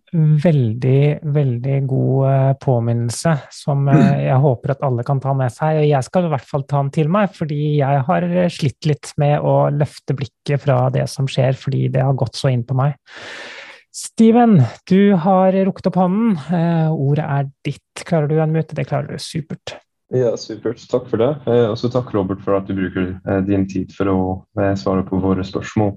[0.41, 5.83] veldig, veldig god eh, påminnelse som eh, jeg håper at alle kan ta med seg.
[5.83, 9.13] Og Jeg skal i hvert fall ta den til meg, fordi jeg har slitt litt
[9.21, 12.79] med å løfte blikket fra det som skjer, fordi det har gått så inn på
[12.79, 12.97] meg.
[13.91, 16.35] Steven, du har rukket opp hånden.
[16.55, 18.05] Eh, ordet er ditt.
[18.07, 18.77] Klarer du en møte?
[18.79, 19.19] Det klarer du.
[19.23, 19.81] Supert.
[20.15, 20.83] Ja, supert.
[20.91, 21.31] Takk for det.
[21.47, 24.21] Eh, også takk, Robert, for at du bruker eh, din tid for å
[24.79, 25.93] svare på våre spørsmål.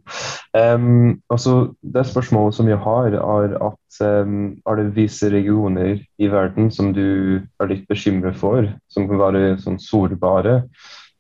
[0.54, 6.30] Um, altså, det spørsmålet som jeg har, er at um, er det visse regioner i
[6.30, 10.60] verden som du er litt bekymret for, som kan være sånn sårbare?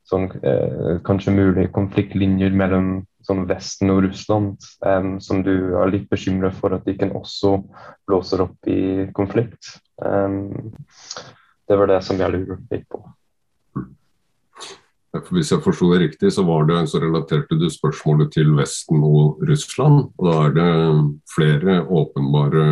[0.09, 2.93] Sånn, eh, kanskje mulige konfliktlinjer mellom
[3.27, 7.57] sånn Vesten og Russland, um, som du er litt bekymret for at de kan også
[8.07, 9.77] blåser opp i konflikt?
[9.97, 10.71] Um,
[11.69, 13.03] det var det som jeg lurer litt på.
[15.29, 19.43] Hvis jeg forsto det riktig, så, var det, så relaterte du spørsmålet til Vesten og
[19.45, 20.07] Russland.
[20.17, 20.69] og Da er det
[21.29, 22.65] flere åpenbare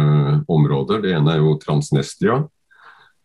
[0.50, 1.04] områder.
[1.04, 2.40] Det ene er jo Transnestia.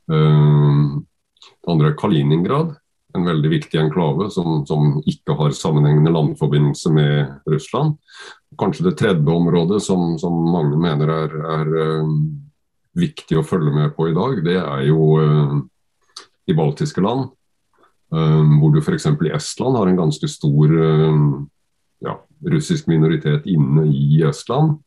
[0.06, 1.06] Um,
[1.40, 2.76] det andre er Kaliningrad,
[3.16, 7.96] en veldig viktig enklave som, som ikke har sammenhengende landforbindelse med Russland.
[8.60, 12.12] Kanskje det tredje området som, som mange mener er, er eh,
[12.96, 15.58] viktig å følge med på i dag, det er jo uh,
[16.48, 17.28] de baltiske land.
[18.14, 19.08] Um, hvor du f.eks.
[19.10, 21.22] i Estland har en ganske stor uh,
[22.06, 22.14] ja,
[22.52, 24.78] russisk minoritet inne i Estland.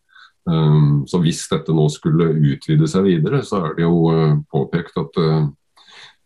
[0.50, 4.98] Um, så hvis dette nå skulle utvide seg videre, så er det jo uh, påpekt
[4.98, 5.50] at uh,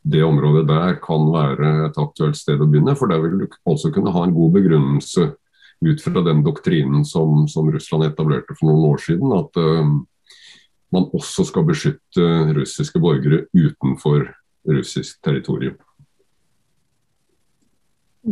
[0.03, 2.95] det området der kan være et aktuelt sted å begynne.
[2.99, 5.29] For der vil du også kunne ha en god begrunnelse
[5.83, 9.31] ut fra den doktrinen som, som Russland etablerte for noen år siden.
[9.35, 9.93] at uh,
[10.93, 14.27] man også skal beskytte russiske borgere utenfor
[14.69, 15.75] russisk territorium.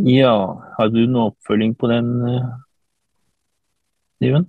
[0.07, 0.35] Ja,
[0.77, 2.51] har du noe oppfølging på den, eh,
[4.19, 4.45] Steven?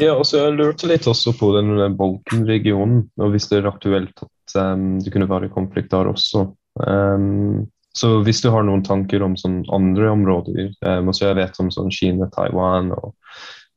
[0.00, 4.30] Ja, altså Jeg lurte litt også på den Balkan-regionen, og hvis det er aktuelt at
[4.58, 6.48] um, det kunne være konflikt der også.
[6.80, 11.62] Um, så hvis du har noen tanker om sånn andre områder, um, også jeg vet
[11.62, 13.14] om sånn Kina, Taiwan, og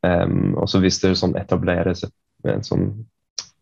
[0.06, 2.06] um, også hvis det sånn etableres
[2.50, 2.92] en sånn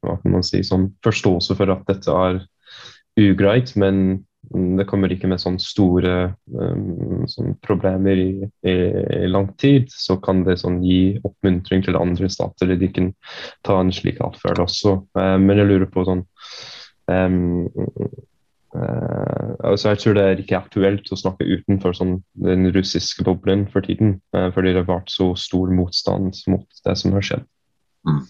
[0.01, 2.41] hva kan man si, sånn forståelse for at dette er
[3.21, 6.13] ugreit, men det kommer ikke med sånne store
[6.49, 8.31] um, sånne problemer i,
[8.65, 8.73] i,
[9.21, 12.73] i, lang tid, så kan det sånn gi oppmuntring til andre stater.
[12.75, 13.11] De kan
[13.67, 14.97] ta en slik atferd også.
[15.17, 16.25] Uh, men jeg lurer på sånn
[17.07, 17.69] um,
[18.75, 23.85] uh, Jeg tror det er ikke aktuelt å snakke utenfor sånn, den russiske boblen for
[23.85, 27.47] tiden, uh, fordi det har vært så stor motstand mot det som har skjedd.
[28.07, 28.21] Mm.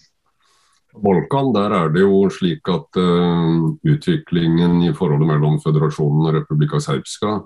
[1.02, 6.80] Balkan, der er det jo slik at uh, utviklingen i forholdet mellom føderasjonen og Republika
[6.82, 7.38] Serbska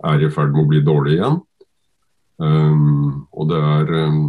[0.00, 1.40] er i ferd med å bli dårlig igjen.
[2.40, 4.20] Um, og det er um,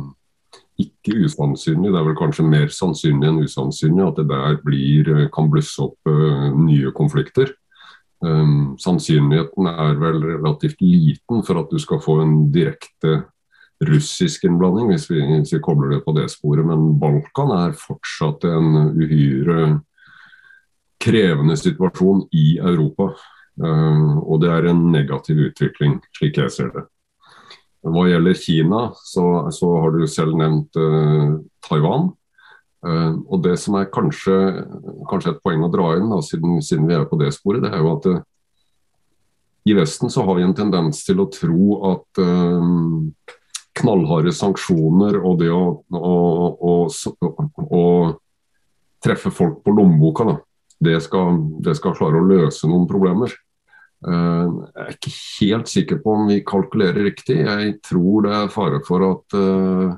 [0.82, 5.50] ikke usannsynlig, det er vel kanskje mer sannsynlig enn usannsynlig at det der blir, kan
[5.52, 7.54] blusse opp uh, nye konflikter.
[8.22, 13.24] Um, sannsynligheten er vel relativt liten for at du skal få en direkte
[13.89, 16.65] russisk innblanding, hvis vi, hvis vi kobler det på det sporet.
[16.67, 19.80] Men Balkan er fortsatt en uhyre
[21.02, 23.12] krevende situasjon i Europa.
[23.62, 26.86] Uh, og det er en negativ utvikling, slik jeg ser det.
[27.82, 32.12] Hva gjelder Kina, så, så har du selv nevnt uh, Taiwan.
[32.86, 34.36] Uh, og Det som er kanskje,
[35.10, 37.74] kanskje, et poeng å dra inn, da, siden, siden, vi er på det sporet, det
[37.74, 38.12] er jo at
[39.70, 42.22] i Vesten så har vi en tendens til å tro at
[43.78, 46.15] knallharde sanksjoner og det å, å,
[46.58, 46.74] å,
[47.78, 47.84] å
[49.06, 50.36] treffe folk på lommeboka, da,
[50.82, 53.34] det, skal, det, skal, klare å løse noen problemer.
[54.01, 57.41] Uh, jeg er ikke helt sikker på om vi kalkulerer riktig.
[57.45, 59.93] Jeg tror det er fare for at uh,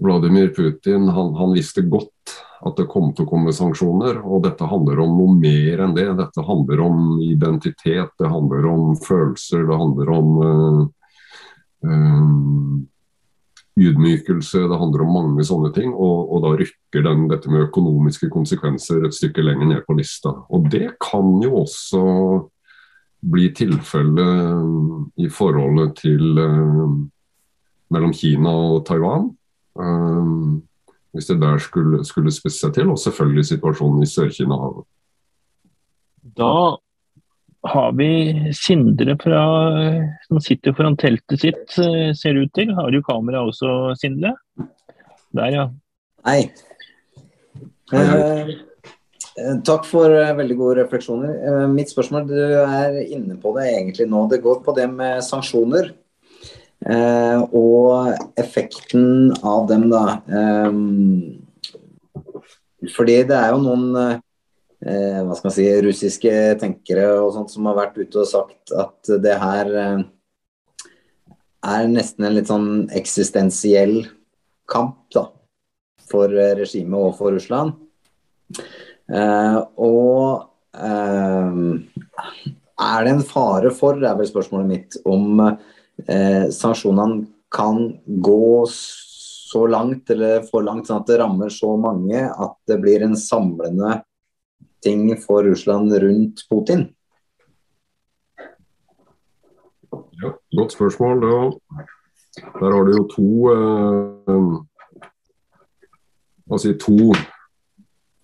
[0.00, 2.34] Vladimir Putin han, han, visste godt
[2.66, 4.22] at det kom til å komme sanksjoner.
[4.24, 6.08] Og dette handler om noe mer enn det.
[6.18, 10.84] Dette handler om identitet, det handler om følelser, det handler om uh,
[11.86, 12.88] Um,
[13.80, 15.92] ydmykelse, det handler om mange sånne ting.
[15.92, 20.32] Og, og da rykker den, dette med økonomiske konsekvenser et stykke lenger ned på lista.
[20.48, 22.02] Og det kan jo også
[23.26, 26.96] bli tilfellet um, i forholdet til um,
[27.90, 29.30] mellom Kina og Taiwan.
[29.74, 30.62] Um,
[31.16, 34.84] hvis det der skulle, skulle spisse seg til, og selvfølgelig situasjonen i Sør-Kina-havet.
[36.36, 36.52] Da
[37.66, 38.10] har vi
[38.54, 39.42] Sindre fra,
[40.28, 42.74] som sitter foran teltet sitt, eh, ser det ut til.
[42.76, 44.34] Har du kamera også, Sindre?
[45.32, 45.64] Der, ja.
[46.26, 46.50] Hei.
[47.94, 48.52] Eh,
[49.36, 51.32] takk for eh, veldig gode refleksjoner.
[51.48, 54.28] Eh, mitt spørsmål, du er inne på det egentlig nå.
[54.30, 55.92] Det går på det med sanksjoner.
[56.86, 60.20] Eh, og effekten av dem, da.
[60.28, 60.72] Eh,
[62.94, 64.18] fordi det er jo noen eh,
[64.80, 69.00] hva skal man si, russiske tenkere og sånt som har vært ute og sagt at
[69.24, 70.02] det her eh,
[71.66, 73.96] er nesten en litt sånn eksistensiell
[74.70, 75.24] kamp da,
[76.06, 77.72] for regimet og for Russland.
[79.06, 81.58] Eh, og eh,
[82.76, 88.66] er det en fare for, det er vel spørsmålet mitt, om eh, sanksjonene kan gå
[88.70, 93.16] så langt eller for langt sånn at det rammer så mange at det blir en
[93.16, 94.00] samlende
[94.84, 96.88] ting for Russland rundt Putin?
[100.16, 101.20] Ja, godt spørsmål.
[102.36, 104.56] Der har du jo to eh,
[106.60, 107.12] si to,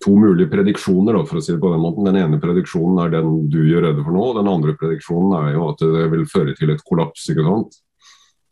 [0.03, 2.07] to mulige prediksjoner, for å si det på den måten.
[2.07, 4.25] Den ene prediksjonen er den du gjør rede for nå.
[4.31, 7.29] og Den andre prediksjonen er jo at det vil føre til et kollaps.
[7.31, 7.79] ikke sant?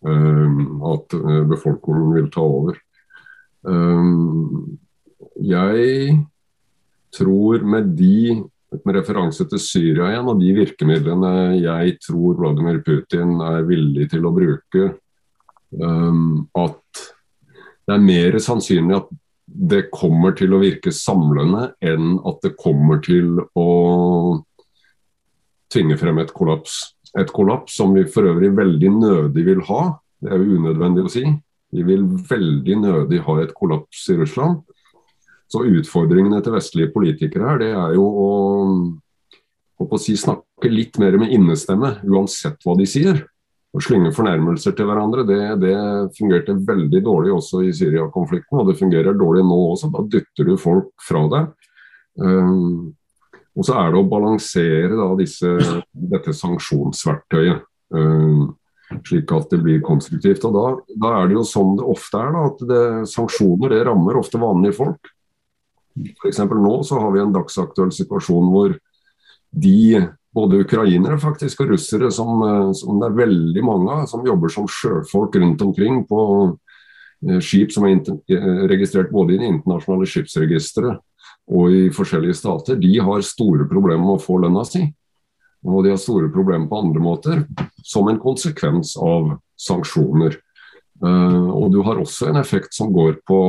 [0.02, 2.80] Um, at eh, befolkningen vil ta over.
[3.62, 4.80] Um,
[5.38, 6.16] jeg
[7.14, 13.36] tror med de med referanse til Syria igjen, og de virkemidlene jeg tror Vladimir Putin
[13.44, 14.86] er villig til å bruke,
[15.76, 17.02] um, at
[17.84, 19.12] det er mer sannsynlig at
[19.52, 23.70] det kommer til å virke samlende enn at det kommer til å
[25.72, 26.96] tvinge frem et kollaps.
[27.20, 29.82] Et kollaps som vi for øvrig veldig nødig vil ha,
[30.22, 31.26] det er jo unødvendig å si.
[31.72, 34.62] Vi vil veldig nødig ha et kollaps i Russland.
[35.52, 38.30] Så utfordringene til vestlige politikere her, det er jo å,
[39.84, 43.26] å si, snakke litt mer med innestemme, uansett hva de sier.
[43.71, 45.75] Å slynge fornærmelser til hverandre, det, det
[46.17, 48.60] fungerte veldig dårlig også i Syria-konflikten.
[48.60, 49.91] Og det fungerer dårlig nå også.
[49.93, 51.69] Da dytter du folk fra deg.
[52.19, 52.91] Um,
[53.55, 55.53] og så er det å balansere da, disse,
[55.91, 57.63] dette sanksjonsverktøyet.
[57.95, 58.51] Um,
[59.07, 60.43] slik at det blir konstruktivt.
[60.47, 63.84] Og da, da, er det jo sånn det ofte er, da, at det, sanksjoner det
[63.88, 65.12] rammer ofte vanlige folk.
[66.21, 66.39] F.eks.
[66.47, 68.75] nå så har vi en dagsaktuell situasjon hvor
[69.51, 70.03] de,
[70.36, 74.50] både ukrainere faktisk og russere, som, eh, som det er veldig mange av, som jobber
[74.50, 76.22] som sjøfolk rundt omkring på
[77.28, 81.02] eh, skip som er eh, registrert både i det internasjonale skipsregisteret
[81.52, 84.86] og i forskjellige stater, de har store problemer med å få lønna si.
[85.67, 87.41] Og de har store problemer på andre måter,
[87.84, 90.38] som en konsekvens av sanksjoner.
[91.02, 93.39] og du har også en effekt som går på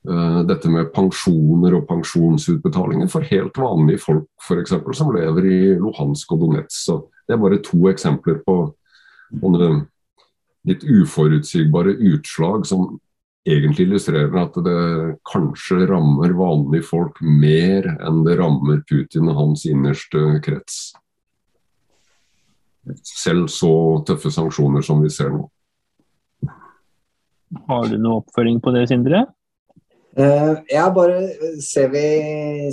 [0.00, 6.32] dette med pensjoner og pensjonsutbetalinger for helt vanlige folk for eksempel, som lever i Luhansk
[6.32, 6.72] og Donetsk.
[6.72, 6.96] Så
[7.28, 8.54] det er bare to eksempler på
[10.68, 12.98] litt uforutsigbare utslag som
[13.48, 14.80] egentlig illustrerer at det
[15.28, 20.90] kanskje rammer vanlige folk mer enn det rammer Putin og hans innerste krets.
[23.04, 23.72] Selv så
[24.08, 25.44] tøffe sanksjoner som vi ser nå.
[27.68, 29.24] Har du noe oppfølging på det, Sindre?
[30.20, 31.22] Uh, ja, bare
[31.64, 32.04] ser vi,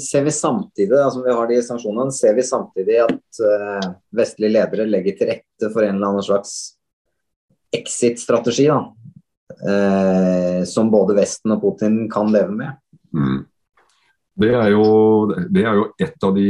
[0.03, 4.87] ser vi samtidig, altså vi har de sanksjonene, ser vi samtidig at uh, vestlige ledere
[4.89, 6.57] legger til rette for en eller annen slags
[7.75, 8.81] exit-strategi, da.
[10.67, 12.75] Som både Vesten og Putin kan leve med.
[13.15, 13.39] Mm.
[14.37, 14.83] Det, er jo,
[15.49, 16.49] det er jo et av de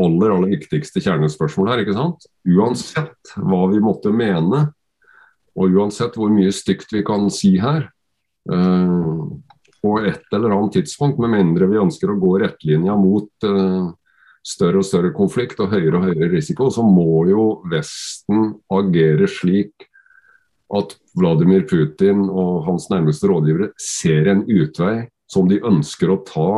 [0.00, 1.82] aller, aller viktigste kjernespørsmål her.
[1.82, 2.26] ikke sant?
[2.48, 4.66] Uansett hva vi måtte mene,
[5.54, 7.86] og uansett hvor mye stygt vi kan si her,
[8.50, 9.26] uh,
[9.84, 13.90] på et eller annet tidspunkt, med mindre vi ønsker å gå rettlinja mot uh,
[14.44, 19.88] større og større konflikt og høyere og høyere risiko, så må jo Vesten agere slik
[20.74, 26.50] at Vladimir Putin og hans nærmeste rådgivere ser en utvei som de ønsker å ta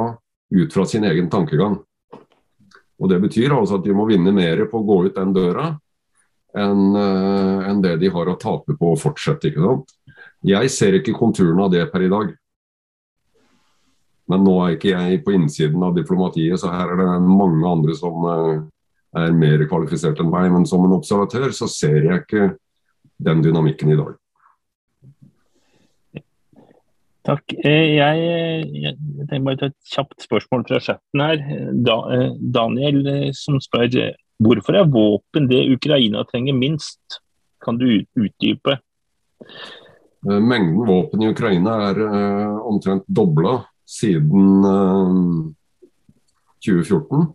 [0.54, 1.80] ut fra sin egen tankegang.
[2.96, 5.74] Og Det betyr altså at de må vinne mer på å gå ut den døra
[6.56, 9.50] enn uh, en det de har å tape på å fortsette.
[9.50, 9.92] ikke sant?
[10.46, 12.30] Jeg ser ikke konturene av det per i dag.
[14.30, 17.94] Men nå er ikke jeg på innsiden av diplomatiet, så her er det mange andre
[17.94, 18.62] som uh,
[19.16, 20.50] er mer kvalifisert enn meg.
[20.54, 22.48] Men som en observatør så ser jeg ikke
[23.22, 24.14] den dynamikken i dag.
[27.26, 27.56] Takk.
[27.66, 28.26] Eh, jeg,
[28.70, 28.94] jeg,
[29.26, 31.40] tenker bare ta et kjapt spørsmål fra chatten her.
[31.86, 33.88] Da, eh, Daniel eh, som spør
[34.42, 37.18] hvorfor er våpen det Ukraina trenger minst?
[37.64, 38.76] Kan du utdype?
[40.26, 45.52] Mengden våpen i Ukraina er uh, omtrent dobla siden uh,
[46.66, 47.26] 2014.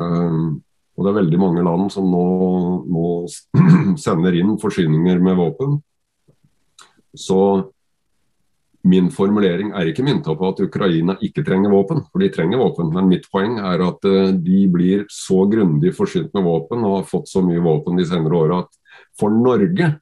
[0.00, 0.60] Uh,
[0.96, 2.24] og det er veldig mange land som nå,
[2.84, 3.04] nå
[4.04, 5.78] sender inn forsyninger med våpen.
[7.16, 7.42] Så
[8.80, 12.88] Min formulering er ikke mynta på at Ukraina ikke trenger våpen, for de trenger våpen.
[12.94, 17.10] Men mitt poeng er at uh, de blir så grundig forsynt med våpen og har
[17.10, 18.78] fått så mye våpen de senere åra at
[19.20, 19.98] for Norge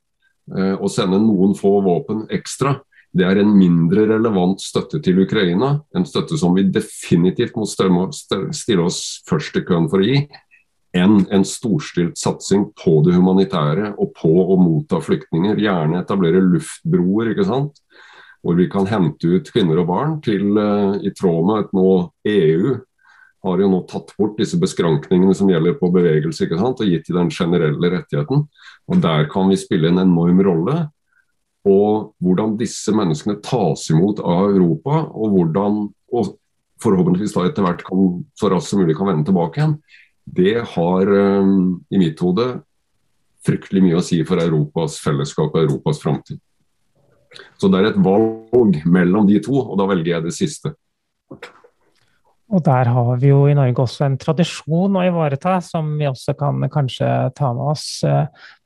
[0.48, 2.70] å sende noen få våpen ekstra,
[3.16, 5.78] det er en mindre relevant støtte til Ukraina.
[5.96, 10.26] En støtte som vi definitivt må stille oss først i køen for å gi.
[10.96, 15.60] Enn en storstilt satsing på det humanitære og på å motta flyktninger.
[15.60, 17.82] Gjerne etablere luftbroer, ikke sant
[18.44, 21.88] hvor vi kan hente ut kvinner og barn til, uh, i tråd med at nå
[22.30, 22.76] EU
[23.44, 27.06] har jo nå tatt bort disse beskrankningene som gjelder på bevegelse ikke sant, og gitt
[27.06, 28.46] til den generelle rettigheten.
[28.88, 30.76] Og Der kan vi spille en enorm rolle.
[31.68, 35.80] Og hvordan disse menneskene tas imot av Europa, og hvordan
[36.14, 36.36] og
[36.82, 39.76] forhåpentligvis da etter hvert kan, så raskt som mulig kan vende tilbake igjen,
[40.28, 41.10] det har
[41.42, 42.46] um, i mitt hode
[43.46, 46.40] fryktelig mye å si for Europas fellesskap og Europas framtid.
[47.60, 50.72] Så det er et valg mellom de to, og da velger jeg det siste.
[52.48, 56.32] Og der har vi jo i Norge også en tradisjon å ivareta, som vi også
[56.38, 57.88] kan kanskje ta med oss.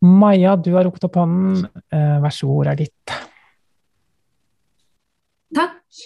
[0.06, 1.64] Maja, du har rukket opp hånden.
[1.90, 3.14] Eh, vær så god, ordet er ditt.
[5.58, 6.04] Takk.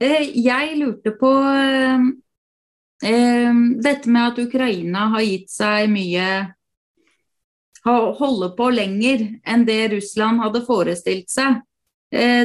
[0.00, 1.32] Eh, jeg lurte på
[3.04, 6.28] eh, dette med at Ukraina har gitt seg mye
[7.88, 11.62] Holder på lenger enn det Russland hadde forestilt seg.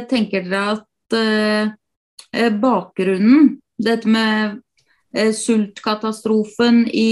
[0.08, 4.63] Tenker dere at bakgrunnen, dette med
[5.14, 7.12] sultkatastrofen i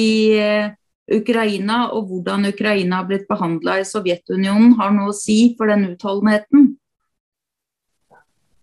[1.11, 5.91] Ukraina og hvordan Ukraina har blitt behandla i Sovjetunionen, har noe å si for den
[5.91, 6.71] utholdenheten?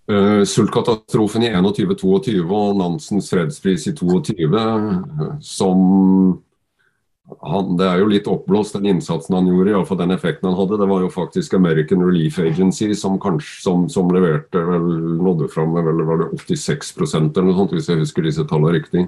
[0.09, 4.49] Uh, sultkatastrofen i 21-22 og Nansens fredspris i 22,
[5.45, 5.83] som
[7.45, 10.79] han, det er jo litt oppblåst, den innsatsen han gjorde, iallfall den effekten han hadde.
[10.81, 14.87] Det var jo faktisk American Relief Agency som, kanskje, som, som leverte, vel,
[15.21, 18.79] nådde fram med vel, var det 86% eller noe sånt, hvis jeg husker disse tallene
[18.79, 19.05] riktig.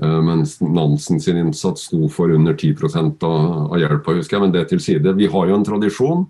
[0.00, 2.74] Uh, mens Nansen sin innsats sto for under 10
[3.22, 4.44] av, av hjelpa, husker jeg.
[4.46, 5.16] Men det til side.
[5.18, 6.24] Vi har jo en tradisjon,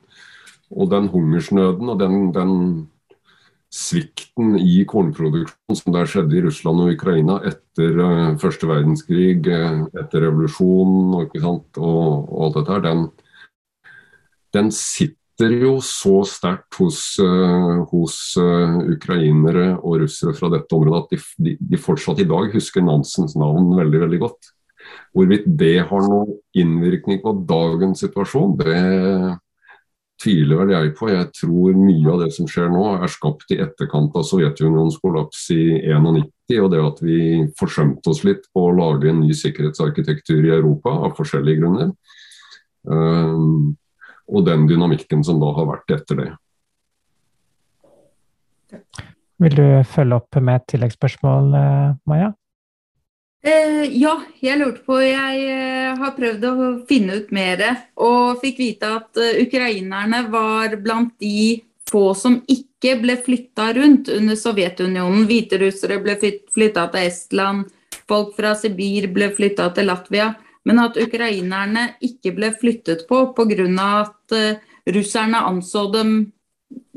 [0.72, 2.57] og den hungersnøden og den, den
[3.72, 9.87] svikten i kornproduksjon som der skjedde i Russland og Ukraina etter uh, første verdenskrig, uh,
[10.03, 13.07] etter revolusjonen og, og, og, alt dette her, den,
[14.59, 21.12] den sitter jo så sterkt hos, uh, hos ukrainere og russere fra dette området at
[21.12, 24.52] de, de, de, fortsatt i dag husker Nansens navn veldig, veldig godt.
[25.17, 28.77] Hvorvidt det har noen innvirkning på dagens situasjon, det
[30.23, 31.10] tviler vel jeg på.
[31.10, 35.44] Jeg tror mye av det som skjer nå er skapt i etterkant av Sovjetunionens kollaps
[35.54, 36.31] i 91,
[36.62, 37.21] og det at vi
[37.58, 41.92] forsømte oss litt på å lage en ny sikkerhetsarkitektur i Europa av forskjellige grunner.
[42.83, 43.75] Um,
[44.33, 46.30] og den dynamikken som da har vært etter det.
[49.42, 52.33] Vil du følge opp med et tilleggsspørsmål, eh, Maja?
[53.42, 56.52] Eh, ja, jeg lurte på Jeg eh, har prøvd å
[56.87, 57.64] finne ut mer,
[57.98, 61.58] og fikk vite at uh, ukrainerne var blant de
[61.90, 65.26] få som ikke ble flytta rundt under Sovjetunionen.
[65.26, 66.14] Hviterussere ble
[66.54, 67.66] flytta til Estland,
[68.06, 70.30] folk fra Sibir ble flytta til Latvia.
[70.69, 73.67] Men at ukrainerne ikke ble flyttet på pga.
[74.02, 74.60] at uh,
[74.94, 76.33] russerne anså dem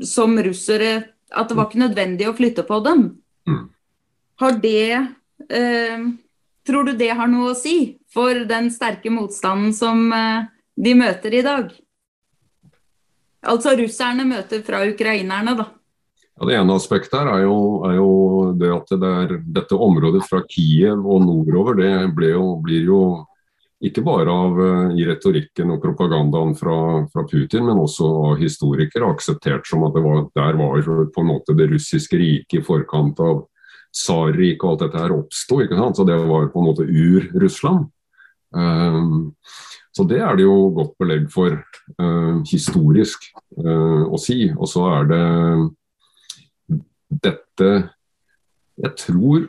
[0.02, 3.00] som russere At det var ikke nødvendig å flytte på dem.
[3.48, 3.64] Mm.
[4.38, 4.92] Har det
[5.50, 6.04] eh,
[6.66, 11.34] Tror du det har noe å si for den sterke motstanden som eh, de møter
[11.34, 11.72] i dag?
[13.46, 15.66] Altså russerne møter fra ukrainerne, da.
[16.36, 17.58] Ja, det ene aspektet her er jo,
[17.88, 18.10] er jo
[18.58, 21.90] det at det er, dette området fra Kiev og nordover det
[22.32, 23.00] jo, blir jo
[23.84, 29.10] ikke bare av, eh, i retorikken og propagandaen fra, fra, Putin, men også av historikere
[29.12, 30.80] akseptert som at var, der var
[31.12, 33.44] på en måte det russiske riket i forkant av
[33.92, 35.60] tsarriket og alt dette her oppsto.
[35.94, 37.90] Så det var på en måte ur-Russland.
[38.56, 39.34] Um,
[39.92, 41.56] så det er det jo godt belegg for
[42.00, 43.28] uh, historisk
[43.60, 44.50] uh, å si.
[44.52, 45.24] Og så er det
[47.26, 47.68] dette
[48.76, 49.46] Jeg tror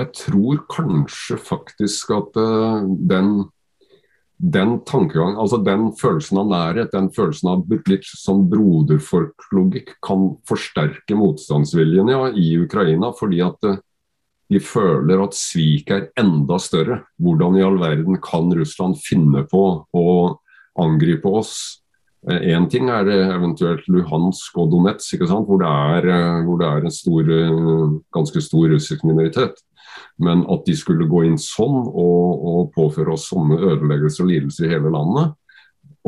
[0.00, 3.44] jeg tror kanskje faktisk at uh, den,
[4.40, 11.18] den tankegang, altså den følelsen av nærhet, den følelsen av litt sånn broderfolklogikk, kan forsterke
[11.18, 13.12] motstandsviljen ja, i Ukraina.
[13.16, 13.80] Fordi at uh,
[14.50, 17.02] de føler at sviket er enda større.
[17.22, 20.08] Hvordan i all verden kan Russland finne på å
[20.80, 21.54] angripe oss?
[22.28, 26.92] Én eh, ting er eventuelt Luhansk og Donetsk, hvor det, er, hvor det er en
[26.92, 27.30] stor,
[28.12, 29.62] ganske stor russisk minoritet.
[30.20, 34.68] Men at de skulle gå inn sånn og, og påføre oss sånne ødeleggelser og lidelser
[34.68, 35.36] i hele landet.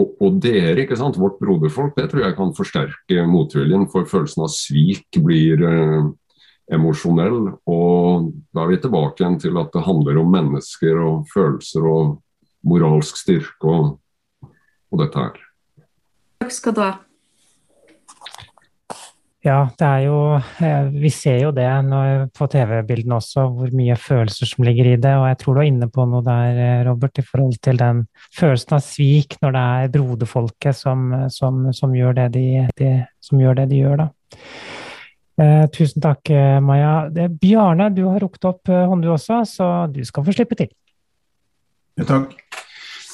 [0.00, 3.86] Og, og, dere, ikke sant, vårt broderfolk, det tror jeg kan forsterke motviljen.
[3.92, 6.10] For følelsen av svik blir eh,
[6.72, 7.54] emosjonell.
[7.68, 12.18] Og da er vi tilbake igjen til at det handler om mennesker og følelser og
[12.68, 13.96] moralsk styrke og,
[14.92, 15.40] og dette her.
[16.42, 16.92] Takk skal du ha.
[19.42, 21.66] Ja, det er jo eh, Vi ser jo det
[22.38, 25.14] på TV-bildene også, hvor mye følelser som ligger i det.
[25.18, 28.04] Og jeg tror du er inne på noe der, eh, Robert, i forhold til den
[28.38, 32.46] følelsen av svik når det er broderfolket som, som, som, gjør, det de,
[32.78, 34.38] de, som gjør det de gjør, da.
[35.42, 36.94] Eh, tusen takk, eh, Maja.
[37.42, 40.70] Bjarne, du har rukket opp hånd du også, så du skal få slippe til.
[41.98, 42.38] Ja, takk.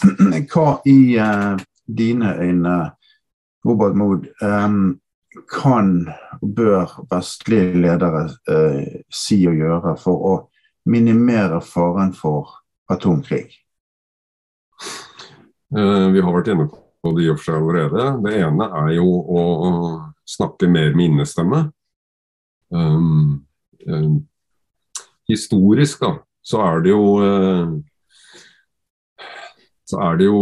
[0.53, 1.57] Hva i uh,
[1.89, 2.79] dine øyne,
[3.67, 4.99] Robert Mood, um,
[5.51, 6.09] kan
[6.41, 10.35] og bør vestlige ledere eh, si og gjøre for å
[10.89, 12.53] minimere faren for
[12.91, 13.49] atomkrig?
[15.77, 18.07] Eh, vi har vært inne på det i og for seg allerede.
[18.25, 19.43] Det ene er jo å
[20.29, 21.67] snakke mer med innestemme.
[22.69, 23.47] Um,
[23.89, 24.17] um,
[25.29, 27.71] historisk da, så er det jo uh,
[29.89, 30.41] så er det jo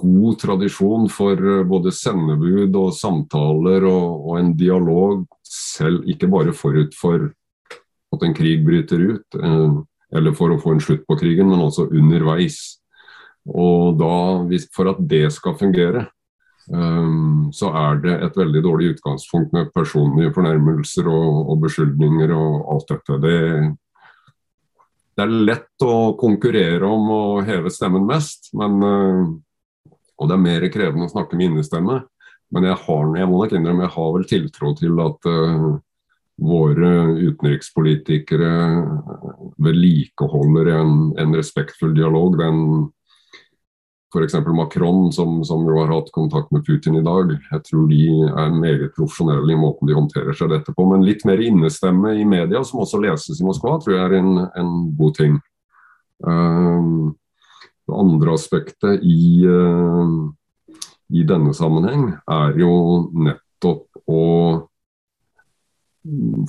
[0.00, 6.56] god tradisjon for eh, både sendebud og samtaler og, og, en dialog, selv ikke bare
[6.56, 7.28] forut for
[8.16, 9.76] at en krig bryter ut, eh,
[10.16, 12.80] eller for å få en slutt på krigen, men også underveis.
[13.46, 14.14] Og da,
[14.74, 16.06] For at det skal fungere,
[16.66, 22.72] um, så er det et veldig dårlig utgangspunkt med personlige fornærmelser og, og beskyldninger og
[22.74, 23.20] alt dette.
[23.22, 23.36] Det,
[25.16, 30.44] det er lett å konkurrere om å heve stemmen mest, men, eh, og det er
[30.44, 32.02] mer krevende å snakke med innestemme.
[32.54, 35.64] Men jeg, har, jeg må nok innrømme jeg har vel tiltro til at uh,
[36.46, 38.50] våre utenrikspolitikere
[39.66, 42.36] vedlikeholder en, en respektfull dialog.
[42.38, 42.60] Den
[44.14, 44.34] f.eks.
[44.54, 47.32] Macron, som, som, jo har hatt kontakt med Putin i dag.
[47.50, 50.86] Jeg tror de er meget profesjonelle i måten de håndterer seg dette på.
[50.88, 54.32] Men litt mer innestemme i media, som også leses i Moskva, tror jeg er en,
[54.56, 55.40] en god ting.
[56.26, 57.10] Uh,
[57.86, 60.30] det andre aspektet i, uh,
[61.12, 62.72] i denne sammenheng er jo
[63.26, 64.22] nettopp å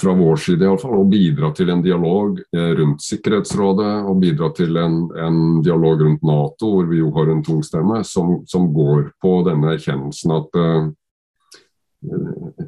[0.01, 4.21] fra vår side i alle fall, å bidra til en dialog eh, rundt Sikkerhetsrådet og
[4.21, 8.41] bidra til en, en, dialog rundt Nato, hvor vi jo har en tung stemme, som,
[8.49, 10.89] som går på denne erkjennelsen at uh,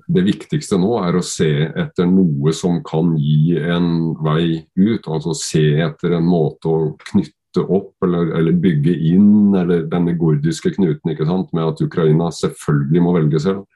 [0.09, 5.05] det viktigste nå er å se etter noe som kan gi en vei ut.
[5.05, 6.79] Altså se etter en måte å
[7.11, 13.13] knytte opp eller, eller bygge inn eller denne gordiske knuten med at Ukraina selvfølgelig må
[13.19, 13.67] velge selv.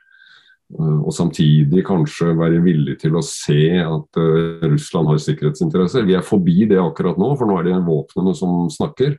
[0.71, 6.07] Eh, og samtidig kanskje være villig til å se at uh, Russland har sikkerhetsinteresser.
[6.07, 9.17] Vi er forbi det akkurat nå, for nå er det våpnene som snakker.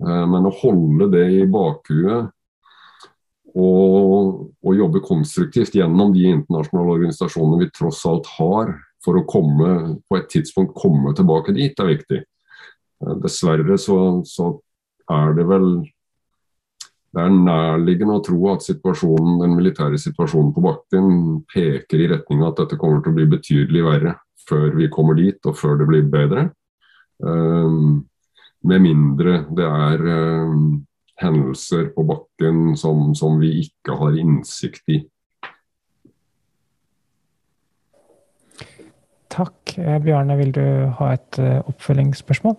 [0.00, 2.30] Uh, men å holde det i bakhuet
[3.58, 8.74] og, og jobbe konstruktivt gjennom de internasjonale organisasjonene vi tross alt har,
[9.04, 12.20] for å komme, på et tidspunkt komme tilbake dit, er viktig.
[12.20, 14.52] Eh, dessverre så, så
[15.10, 15.70] er det vel
[17.10, 21.08] det er nærliggende å tro at den militære situasjonen på bakken
[21.50, 24.14] peker i retning av at dette kommer til å bli betydelig verre
[24.46, 26.46] før vi kommer dit, og før det blir bedre.
[27.18, 28.06] Um,
[28.62, 30.86] med mindre det er um,
[31.20, 35.02] hendelser på bakken som, som, vi ikke har innsikt i.
[39.30, 39.76] Takk.
[39.78, 40.64] Eh, Bjarne, vil du
[40.98, 42.58] ha et uh, oppfølgingsspørsmål?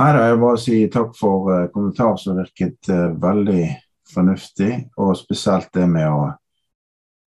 [0.00, 3.64] Nei da, jeg vil bare si takk for uh, kommentar som virket uh, veldig
[4.08, 4.70] fornuftig.
[4.96, 6.30] Og spesielt det med å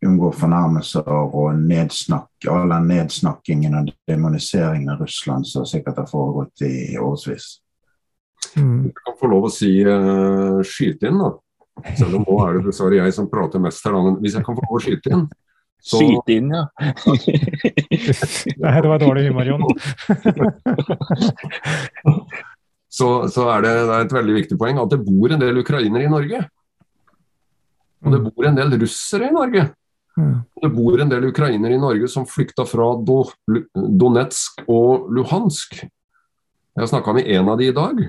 [0.04, 6.66] unngå fornærmelser og nedsnakk, all den nedsnakkingen og demoniseringen av Russland som sikkert har foregått
[6.66, 7.60] i årevis.
[8.58, 8.90] Mm.
[8.90, 11.30] Du kan få lov å si uh, skyte inn, da.
[12.00, 14.58] Selv om nå er det dessverre jeg som prater mest her, men hvis jeg kan
[14.58, 15.30] få lov å skyte inn
[15.84, 15.98] så...
[16.00, 16.62] Skyte inn, ja.
[16.80, 19.64] Nei, det var dårlig humor, Jon.
[22.94, 25.62] så, så er det, det er et veldig viktig poeng at det bor en del
[25.64, 26.44] ukrainere i Norge.
[28.04, 28.28] Og det mm.
[28.30, 29.68] bor en del russere i Norge.
[30.20, 30.36] Mm.
[30.62, 35.80] Det bor en del ukrainere i Norge som flykta fra Donetsk og Luhansk.
[36.74, 38.04] Jeg snakka med en av de i dag.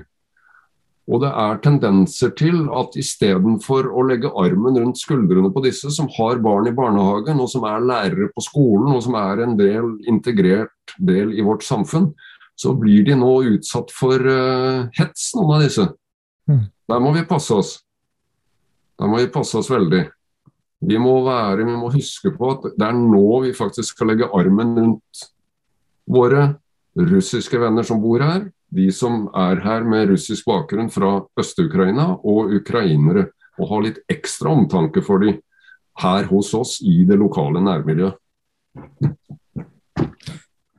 [1.05, 6.09] Og det er tendenser til at istedenfor å legge armen rundt skuldrene på disse som
[6.15, 9.91] har barn i barnehagen, og som er lærere på skolen, og som er en del
[10.09, 12.09] integrert del i vårt samfunn,
[12.55, 15.87] så blir de nå utsatt for uh, hets, noen av disse.
[16.49, 16.65] Mm.
[16.91, 17.71] Der må vi passe oss.
[18.99, 20.05] Der må vi passe oss veldig.
[20.85, 24.29] Vi må være, vi må huske på at det er nå vi faktisk skal legge
[24.37, 25.25] armen rundt
[26.05, 26.53] våre
[26.95, 28.45] russiske venner som bor her,
[28.75, 33.29] de som er her med russisk bakgrunn fra Øst-Ukraina, og ukrainere.
[33.55, 35.39] Og ha litt ekstra omtanke for dem
[36.03, 38.19] her hos oss i det lokale nærmiljøet.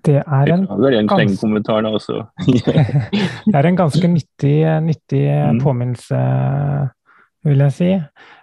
[0.07, 2.23] Det er en, en kommentar også.
[2.47, 5.61] det er en ganske nyttig, nyttig mm.
[5.65, 6.21] påminnelse,
[7.47, 7.93] vil jeg si.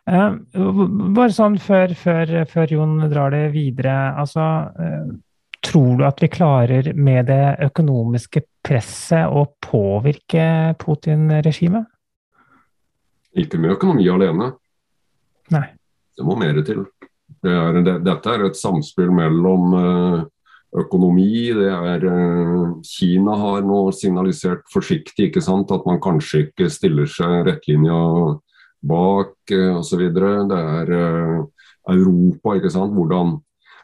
[0.03, 0.33] Eh,
[1.15, 3.95] bare sånn før, før, før, Jon drar det videre.
[4.19, 4.47] altså
[4.79, 5.13] eh,
[5.63, 11.87] Tror du at vi klarer med det økonomiske presset å påvirke Putin-regimet?
[13.39, 14.51] Ikke med økonomi alene.
[15.55, 15.65] Nei.
[16.13, 16.83] Det må mer til.
[17.43, 20.25] Det er, det, dette er et samspill mellom uh,
[20.79, 21.51] økonomi.
[21.55, 27.09] Det er uh, Kina har nå signalisert forsiktig ikke sant, at man kanskje ikke stiller
[27.09, 27.99] seg rettlinja
[28.83, 30.05] bak uh, osv.
[30.13, 31.41] Det er uh,
[31.93, 32.95] Europa, ikke sant.
[32.95, 33.37] Hvordan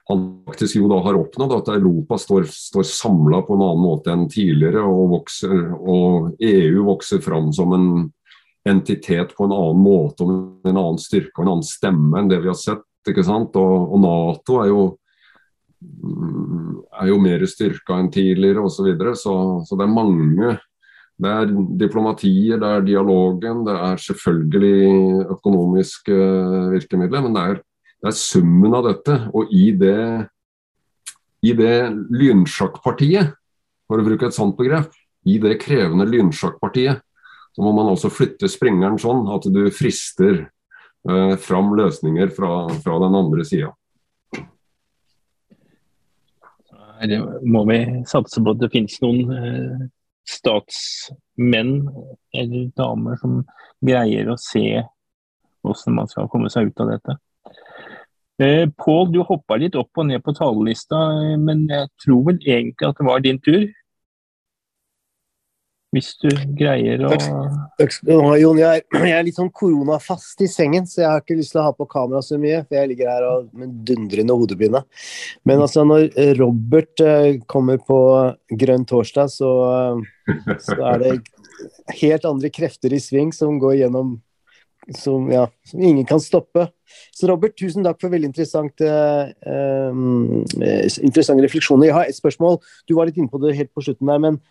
[0.09, 4.13] han faktisk jo da har oppnådd at Europa står, står samla på en annen måte
[4.13, 7.89] enn tidligere, og, vokser, og EU vokser fram som en
[8.69, 12.41] entitet på en annen måte, med en annen styrke og en annen stemme enn det
[12.41, 12.85] vi har sett.
[13.07, 13.55] ikke sant?
[13.57, 14.81] Og, og Nato er jo,
[15.79, 18.75] er jo mer styrka enn tidligere osv.
[18.75, 19.15] Så, videre.
[19.15, 19.33] så
[19.67, 20.57] Så det er mange
[21.19, 21.49] det er
[21.81, 26.15] diplomatiet, det er dialogen, det er selvfølgelig økonomiske
[26.71, 27.25] virkemidler.
[27.25, 27.57] Men det er
[27.99, 29.15] det er summen av dette.
[29.35, 30.27] Og i det,
[31.43, 33.35] i det lynsjakkpartiet,
[33.89, 34.93] for å bruke et sånt begrep,
[35.27, 37.03] i det krevende lynsjakkpartiet,
[37.55, 42.99] så må man også flytte springeren sånn at du frister eh, fram løsninger fra, fra
[43.03, 43.73] den andre sida.
[46.99, 47.15] Her
[47.47, 47.79] må vi
[48.09, 49.87] satse på at det finnes noen eh,
[50.29, 51.73] statsmenn
[52.35, 53.41] eller damer som
[53.85, 54.81] greier å se
[55.63, 57.15] hvordan man skal komme seg ut av dette.
[58.39, 62.39] Eh, Pål, du hoppa litt opp og ned på talerlista, eh, men jeg tror vel
[62.45, 63.65] egentlig at det var din tur?
[65.95, 67.09] Hvis du greier å
[67.79, 68.59] Takk skal du ha, Jon.
[68.61, 71.61] Jeg er, jeg er litt sånn koronafast i sengen, så jeg har ikke lyst til
[71.63, 72.61] å ha på kamera så mye.
[72.67, 74.83] For jeg ligger her og, med dundrende hodepine.
[75.49, 77.99] Men altså, når Robert uh, kommer på
[78.61, 79.53] Grønn torsdag, så,
[80.29, 81.15] uh, så er det
[82.03, 84.19] helt andre krefter i sving som går gjennom
[84.95, 86.67] som, ja, som ingen kan stoppe.
[87.13, 89.25] Så Robert, tusen takk for veldig interessant, uh,
[91.01, 91.89] interessante refleksjoner.
[91.89, 92.61] Jeg har et spørsmål.
[92.89, 94.41] Du var litt inne på det helt på slutten der, men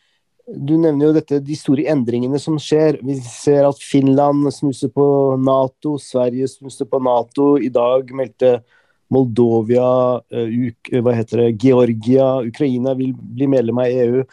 [0.49, 3.01] du nevner jo dette, de store endringene som skjer.
[3.05, 5.05] Vi ser at Finland snuser på
[5.41, 7.51] Nato, Sverige snuser på Nato.
[7.61, 8.59] I dag meldte
[9.13, 9.89] Moldovia,
[10.21, 14.25] uh, Uk, hva heter det, Georgia, Ukraina vil bli medlem av EU.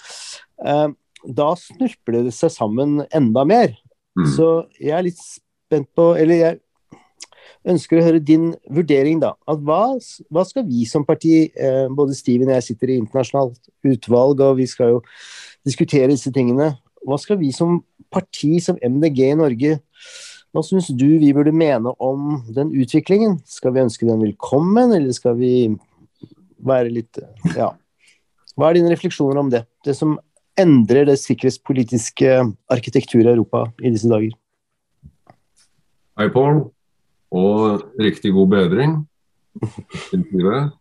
[0.63, 0.89] Uh,
[1.26, 3.76] da snurper det seg sammen enda mer.
[4.16, 4.30] Mm.
[4.36, 4.49] Så
[4.80, 6.59] jeg er litt spent på Eller jeg
[7.68, 9.34] ønsker å høre din vurdering, da.
[9.49, 9.97] Hva,
[10.30, 13.57] hva skal vi som parti, eh, både Steven og jeg sitter i internasjonalt
[13.89, 14.99] utvalg, og vi skal jo
[15.66, 16.74] diskutere disse tingene.
[17.05, 17.82] Hva skal vi som
[18.13, 19.80] parti, som MDG i Norge,
[20.55, 23.41] Hva syns du vi burde mene om den utviklingen?
[23.43, 25.76] Skal vi ønske den velkommen, eller skal vi
[26.63, 27.20] være litt
[27.57, 27.74] Ja.
[28.55, 29.66] Hva er dine refleksjoner om det?
[29.84, 30.16] Det som
[30.55, 32.38] endrer det sikkerhetspolitiske
[32.72, 34.32] arkitekturet i Europa i disse dager?
[36.16, 36.61] Hei, Pål.
[37.36, 38.95] Og riktig god bedring.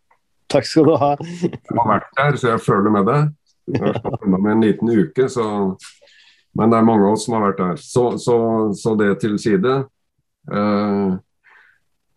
[0.55, 1.17] Takk skal du ha.
[1.19, 3.33] Jeg har vært der, så jeg føler med deg.
[3.71, 5.77] Jeg har vært med en liten uke, så
[6.55, 7.79] Men det er mange av oss som har vært der.
[7.83, 8.37] Så, så,
[8.79, 9.73] så det til side.
[10.53, 11.17] Eh,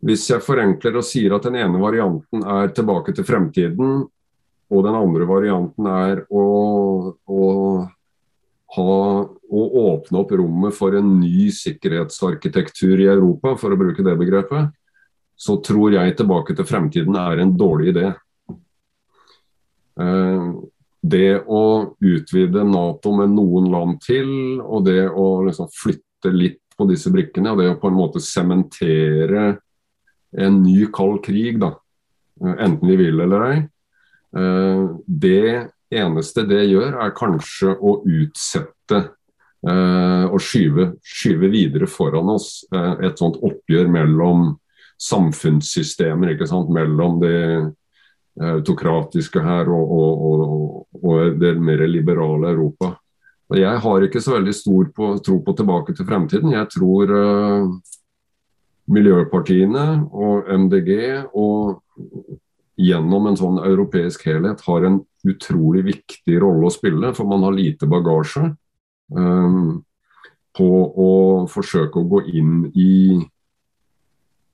[0.06, 4.04] hvis jeg forenkler og sier at den ene varianten er tilbake til fremtiden,
[4.68, 6.46] og den andre varianten er å,
[7.16, 7.48] å,
[8.76, 14.18] ha, å åpne opp rommet for en ny sikkerhetsarkitektur i Europa, for å bruke det
[14.20, 14.70] begrepet,
[15.38, 18.08] så tror jeg tilbake til fremtiden er en dårlig idé.
[19.98, 20.50] Eh,
[21.02, 26.88] det å utvide Nato med noen land til, og det å liksom flytte litt på
[26.90, 29.58] disse brikkene, og det å på en måte sementere
[30.38, 31.74] en ny kald krig, da,
[32.42, 33.58] eh, enten vi vil eller ei,
[34.38, 39.06] eh, det eneste det gjør, er kanskje å utsette
[39.68, 44.44] og skyve, skyve videre foran oss et sånt oppgjør mellom
[45.02, 46.38] samfunnssystemer,
[46.70, 47.74] mellom det
[48.38, 52.94] autokratiske her og, og, og, og, det mer liberale Europa.
[53.50, 56.52] Og Jeg har ikke så veldig stor på, tro på tilbake til fremtiden.
[56.52, 57.72] Jeg tror uh,
[58.92, 60.92] miljøpartiene og MDG
[61.34, 61.80] og
[62.78, 67.56] gjennom en sånn europeisk helhet har en utrolig viktig rolle å spille, for man har
[67.56, 68.52] lite bagasje
[69.16, 69.80] um,
[70.58, 71.12] på å
[71.50, 73.18] forsøke å gå inn i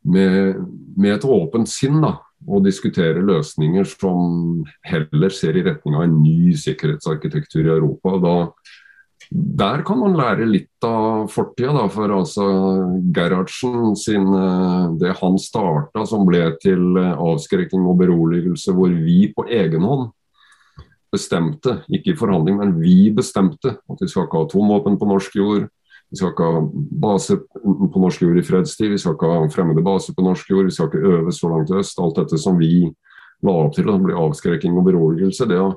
[0.03, 0.59] med,
[0.99, 2.17] med et åpent sinn da,
[2.47, 8.15] og diskutere løsninger som heller ser i retning av en ny sikkerhetsarkitektur i Europa.
[8.23, 8.35] Da,
[9.31, 11.85] der kan man lære litt av fortida.
[11.93, 12.47] For altså
[13.15, 19.31] Gerhardsen sin, eh, det han starta som ble til eh, avskrekking og beroligelse, hvor vi
[19.35, 20.11] på egen hånd
[21.13, 25.35] bestemte, ikke i forhandling, men vi bestemte at vi skal ikke ha atomvåpen på norsk
[25.37, 25.67] jord.
[26.13, 26.59] Vi skal ikke ha
[27.03, 30.69] base på norsk jord i fredstid, vi skal ikke ha fremmede baser på norsk jord,
[30.69, 31.97] vi skal ikke øve så langt øst.
[31.99, 32.85] Alt dette som vi
[33.43, 35.49] la opp til, det blir avskrekking og beroligelse.
[35.49, 35.73] det å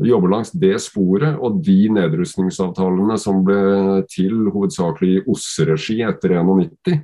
[0.00, 7.02] jobbe langs det sporet og de nedrustningsavtalene som ble til hovedsakelig i OSSE-regi etter 1991,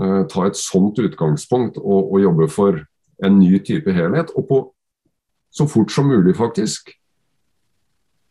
[0.00, 2.78] Eh, ta et sånt utgangspunkt og, og, jobbe for
[3.24, 4.32] en ny type helhet.
[4.38, 4.60] Og på
[5.52, 6.92] så fort som mulig, faktisk,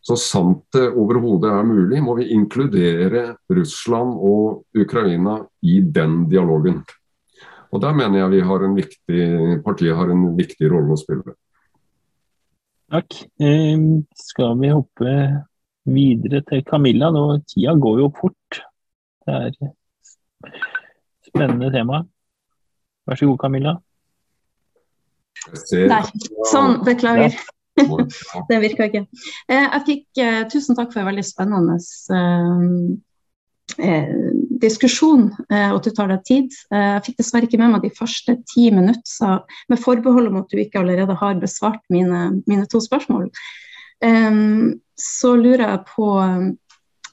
[0.00, 6.80] så sant det overhodet er mulig, må vi inkludere Russland og Ukraina i den dialogen.
[7.70, 9.20] Og Der mener jeg vi har en viktig,
[9.64, 11.36] partiet har en viktig rolle å spille.
[12.90, 13.20] Takk.
[13.38, 13.78] Eh,
[14.18, 15.12] skal vi hoppe
[15.86, 17.12] videre til Camilla?
[17.14, 18.62] Nå, tida går jo fort.
[19.26, 19.70] Det er
[21.28, 22.02] spennende tema.
[23.06, 23.76] Vær så god, Camilla.
[25.72, 26.02] Nei,
[26.50, 27.38] Sånn, beklager.
[28.48, 29.04] Det virka ikke.
[29.48, 31.76] Eh, jeg fikk eh, Tusen takk for en veldig spennende
[33.80, 34.14] eh,
[34.60, 36.56] diskusjon, og at du tar deg tid.
[36.74, 40.58] Jeg fikk dessverre ikke med meg de første ti minutter, med forbehold om at du
[40.60, 43.30] ikke allerede har besvart mine, mine to spørsmål.
[45.00, 46.08] Så lurer jeg på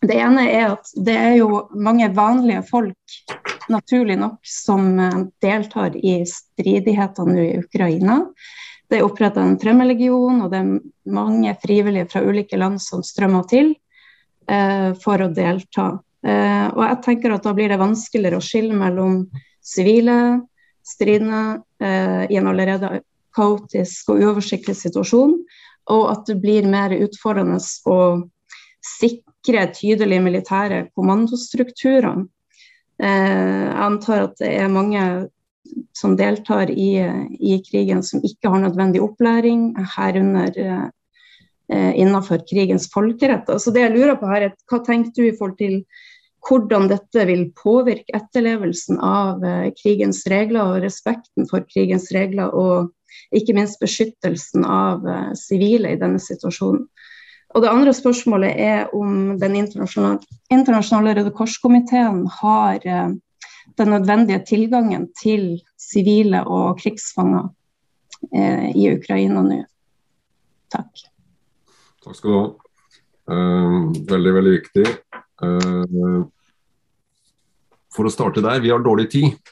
[0.01, 3.15] Det ene er at det er jo mange vanlige folk,
[3.71, 4.91] naturlig nok, som
[5.39, 8.25] deltar i stridighetene i Ukraina.
[8.87, 13.47] Det er oppretta en fremmedlegion, og det er mange frivillige fra ulike land som strømmer
[13.51, 13.73] til
[14.47, 15.89] eh, for å delta.
[16.23, 19.25] Eh, og jeg tenker at Da blir det vanskeligere å skille mellom
[19.63, 20.39] sivile
[20.87, 23.01] stridende eh, i en allerede
[23.35, 25.35] kaotisk og uoversiktlig situasjon,
[25.93, 27.59] og at det blir mer utfordrende
[27.91, 27.99] å
[28.97, 32.23] sikre tydelige militære kommandostrukturer.
[33.03, 35.03] Eh, jeg antar at det er mange
[35.97, 36.91] som deltar i,
[37.39, 43.49] i, krigen som ikke har nødvendig opplæring, herunder eh, innenfor krigens folkerett.
[43.49, 45.81] Altså det jeg lurer på her er, Hva tenker du i forhold til
[46.47, 52.93] hvordan dette vil påvirke etterlevelsen av eh, krigens regler og respekten for krigens regler, og
[53.35, 56.87] ikke minst beskyttelsen av eh, sivile i denne situasjonen?
[57.55, 60.19] Og Det andre spørsmålet er om den internasjonale,
[60.51, 63.15] internasjonale Røde Kors-komiteen har eh,
[63.77, 67.49] den nødvendige tilgangen til sivile og krigsfanger
[68.33, 69.59] eh, i Ukraina nå.
[70.73, 71.05] Takk.
[72.03, 72.47] Takk skal du ha.
[73.27, 74.85] Uh, veldig, veldig viktig.
[75.43, 76.23] Uh,
[77.91, 79.51] for å starte der, vi har dårlig tid.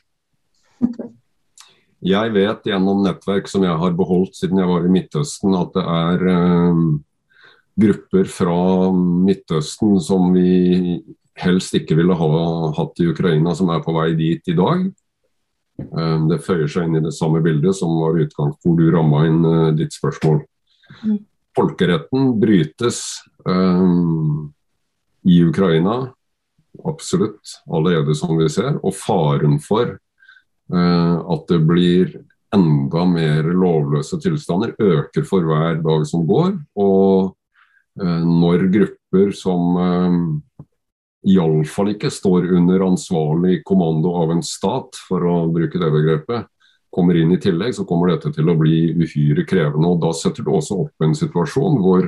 [2.05, 5.83] Jeg vet gjennom nettverk som jeg har beholdt siden jeg var i Midtøsten, at det
[5.95, 6.81] er uh,
[7.85, 8.59] grupper fra
[8.95, 11.01] Midtøsten som vi
[11.39, 12.29] helst ikke ville ha
[12.77, 14.85] hatt i Ukraina, som er på vei dit i dag.
[15.81, 19.25] Eh, det føyer seg inn i det samme bildet som var utgangspunkt hvor du ramma
[19.27, 20.43] inn eh, ditt spørsmål.
[21.03, 21.17] Mm.
[21.55, 23.01] Folkeretten brytes
[23.47, 24.51] um,
[25.23, 26.09] i Ukraina,
[26.83, 28.75] absolutt, allerede som vi ser.
[28.83, 32.11] Og faren for uh, at det blir
[32.55, 36.57] enda mer lovløse tilstander, øker for hver dag som går.
[36.75, 37.31] Og
[38.03, 40.19] uh, når grupper som uh,
[41.25, 46.51] iallfall ikke står under ansvarlig kommando av en stat, for å bruke det begrepet,
[46.95, 49.89] kommer inn i tillegg, så kommer dette til å bli uhyre krevende.
[49.89, 52.07] og Da setter du også opp en situasjon hvor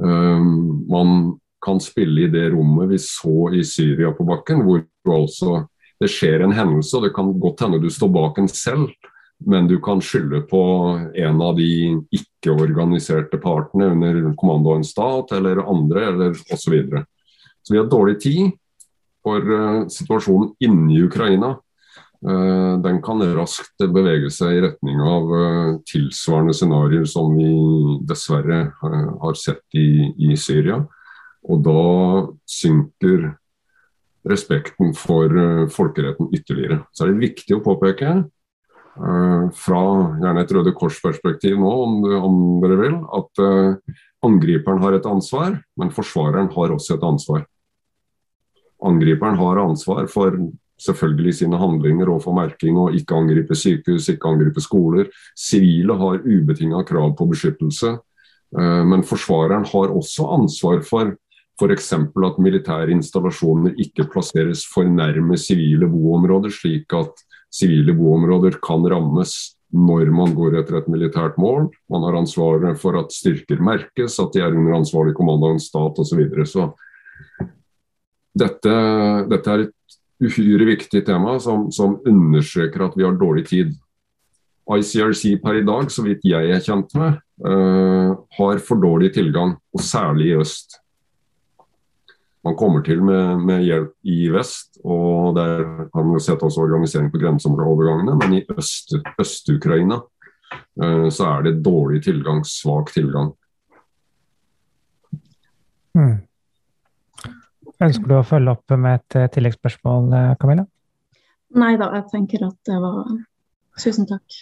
[0.00, 5.62] um, man kan spille i det rommet vi så i Syria på bakken, hvor altså,
[6.02, 8.90] det skjer en hendelse, og det kan godt hende du står bak en selv,
[9.46, 10.62] men du kan skylde på
[11.18, 11.70] en av de
[12.14, 16.76] ikke-organiserte partene under kommando av en stat, eller andre, eller osv.
[17.62, 18.54] Så, vi har dårlig tid
[19.22, 21.54] for uh, situasjonen inni Ukraina.
[22.22, 27.52] Uh, den kan raskt bevege seg i retning av uh, tilsvarende scenarioer som vi
[28.06, 30.82] dessverre har sett i, i, Syria.
[31.50, 31.86] Og da
[32.46, 33.32] synker
[34.28, 35.32] respekten for
[35.74, 36.84] folkeretten ytterligere.
[36.94, 38.20] Så er det viktig å påpeke,
[38.92, 39.80] fra
[40.20, 43.42] gjerne et Røde Kors-perspektiv nå, om, om, dere vil, at
[44.22, 47.42] angriperen har et ansvar, men forsvareren har også et ansvar.
[48.82, 50.36] Angriperen har ansvar for
[50.82, 55.10] selvfølgelig sine handlinger og for merking og ikke angripe sykehus, ikke angripe skoler.
[55.38, 57.96] Sivile har ubetinga krav på beskyttelse,
[58.58, 61.14] eh, men forsvareren har også ansvar for
[61.60, 61.92] f.eks.
[61.92, 67.22] at militære installasjoner ikke plasseres for nærme sivile boområder, slik at
[67.52, 71.70] sivile boområder kan rammes når man går etter et militært mål.
[71.90, 75.62] Man har ansvaret for at styrker merkes, at de er under ansvarlig kommando av en
[75.62, 76.10] stat osv.
[76.10, 76.46] Så, videre.
[76.46, 76.66] så
[78.38, 78.74] dette,
[79.28, 83.72] dette er et uhyre viktig tema som, som, undersøker at vi har dårlig tid.
[84.72, 89.56] ICRC per i dag, så vidt jeg er kjent med, uh, har for dårlig tilgang,
[89.74, 90.78] og særlig i øst.
[92.46, 97.10] Man kommer til med, med hjelp i vest, og der har man sett også organisering
[97.10, 103.34] på grenseovergangene, men i Øst-Ukraina uh, så er det dårlig tilgang, svak tilgang.
[105.98, 106.22] Mm.
[107.82, 110.66] Ønsker du å følge opp med et eh, tilleggsspørsmål, eh, Camilla?
[111.58, 113.12] Nei da, jeg tenker at det var
[113.82, 114.34] Tusen takk.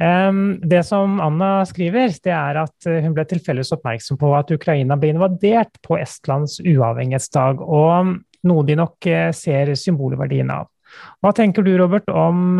[0.00, 4.96] Det som Anna skriver, det er at eh, hun ble tilfeldigvis oppmerksom på at Ukraina
[4.96, 8.14] ble invadert på Estlands uavhengighetsdag, og
[8.48, 10.70] noe de nok ser symbolverdien av.
[11.20, 12.56] Hva tenker du, Robert, om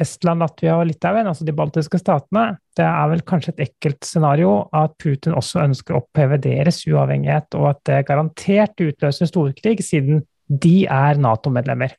[0.00, 4.54] Estland, Latvia og Litauen, altså de baltiske statene, det er vel kanskje et ekkelt scenario
[4.76, 10.22] at Putin også ønsker å oppheve deres uavhengighet, og at det garantert utløser storkrig, siden
[10.48, 11.92] de er Nato-medlemmer.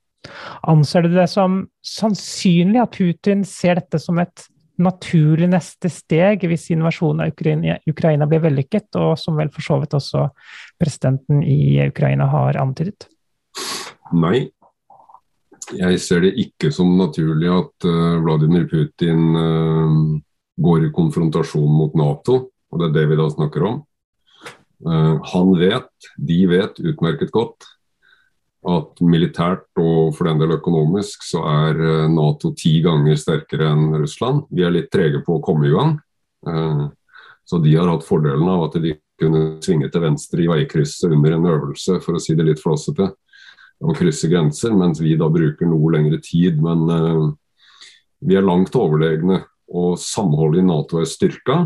[0.71, 4.47] Anser du det som sannsynlig at Putin ser dette som et
[4.81, 9.93] naturlig neste steg hvis invasjonen av Ukraina, blir vellykket, og som vel for så vidt
[9.97, 10.25] også
[10.81, 13.05] presidenten i Ukraina har antydet?
[14.17, 14.47] Nei,
[15.71, 19.97] jeg ser det ikke som naturlig at uh, Vladimir Putin uh,
[20.63, 22.39] går i konfrontasjon mot Nato,
[22.71, 23.77] og det er det vi da snakker om.
[24.83, 27.69] Uh, han vet, de vet utmerket godt,
[28.63, 34.45] at militært og for den del økonomisk så er Nato ti ganger sterkere enn Russland.
[34.55, 35.97] Vi er litt trege på å komme i gang.
[37.43, 41.35] Så de har hatt fordelen av at de kunne svinge til venstre i veikrysset under
[41.35, 43.09] en øvelse, for å si det litt flåsete
[43.81, 46.59] å krysse grenser, mens vi da bruker noe lengre tid.
[46.63, 47.31] Men uh,
[48.23, 49.41] vi er langt overlegne,
[49.73, 51.63] og samholdet i Nato er styrka.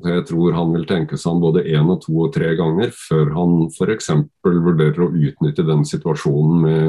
[0.00, 3.34] Jeg tror han vil tenke seg om både én og to og tre ganger før
[3.36, 4.08] han f.eks.
[4.46, 6.84] vurderer å utnytte den situasjonen med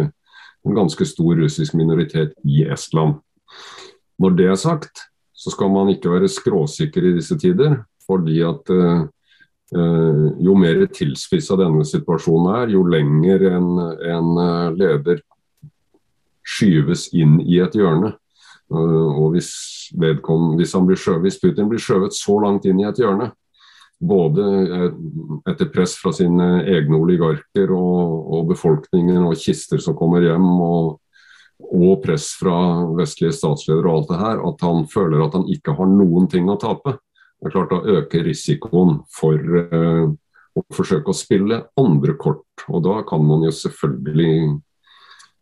[0.68, 3.20] en ganske stor russisk minoritet i Estland.
[4.22, 5.04] Når det er sagt,
[5.36, 7.82] så skal man ikke være skråsikker i disse tider.
[8.08, 9.08] fordi at uh,
[9.72, 13.70] jo mer tilspissa denne situasjonen er, jo lenger en,
[14.04, 15.22] en, eh, leder
[16.44, 18.16] skyves inn i et hjørne.
[18.72, 19.52] Eh, og hvis,
[19.96, 23.32] hvis, skjøvet, hvis Putin blir skjøvet så langt inn i et hjørne,
[24.02, 24.44] både
[25.46, 30.98] etter press fra sine egne oligarker og, og befolkningen og kister som kommer hjem, og,
[31.62, 32.56] og press fra
[32.98, 36.50] vestlige statsledere og alt det her, at han føler at han ikke har noen ting
[36.50, 36.98] å tape.
[37.42, 39.38] Det er klart Da øker risikoen for
[39.74, 40.12] uh,
[40.58, 42.66] å forsøke å spille andre kort.
[42.70, 44.60] Og da kan man jo selvfølgelig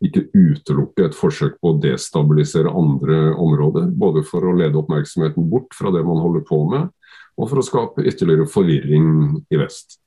[0.06, 3.90] ikke utelukke et forsøk på å destabilisere andre områder.
[3.92, 6.88] Både for å lede oppmerksomheten bort fra det man holder på med,
[7.36, 9.10] og for å skape ytterligere forvirring
[9.52, 10.00] i vest.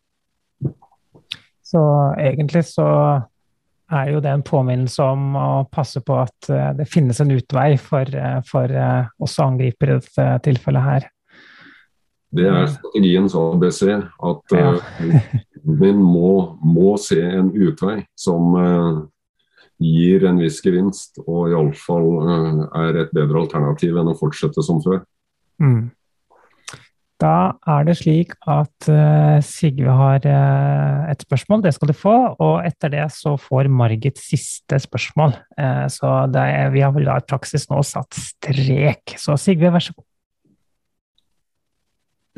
[1.72, 1.82] Så
[2.20, 2.86] egentlig så
[3.92, 7.74] er jo det en påminnelse om å passe på at eh, det finnes en utvei
[7.80, 11.08] for, eh, for eh, oss angripere i dette tilfellet her.
[12.32, 13.82] Det er strategiens ABC.
[14.24, 14.72] At ja.
[15.82, 19.02] vi må, må, se en utvei som uh,
[19.82, 24.80] gir en viss gevinst, og iallfall uh, er et bedre alternativ enn å fortsette som
[24.84, 25.02] før.
[25.62, 25.90] Mm.
[27.22, 32.14] Da er det slik at uh, Sigve har uh, et spørsmål, det skal du få.
[32.42, 35.36] Og etter det så får Margit siste spørsmål.
[35.92, 39.14] Så er, vi har vel da i praksis nå satt strek.
[39.20, 40.08] Så Sigve, vær så god.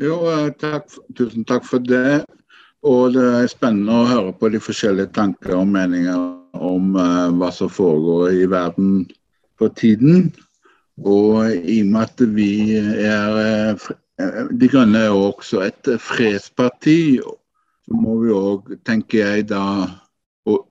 [0.01, 0.15] Jo,
[0.59, 2.23] takk, tusen takk for det.
[2.85, 6.93] Og det er spennende å høre på de forskjellige tanker og meninger om
[7.39, 9.05] hva som foregår i verden
[9.59, 10.29] for tiden.
[11.01, 13.79] Og i og med at vi er
[14.21, 17.19] Eh, de Grønne er også et fredsparti.
[17.85, 19.63] Så må vi òg, tenker jeg, da
[20.47, 20.61] å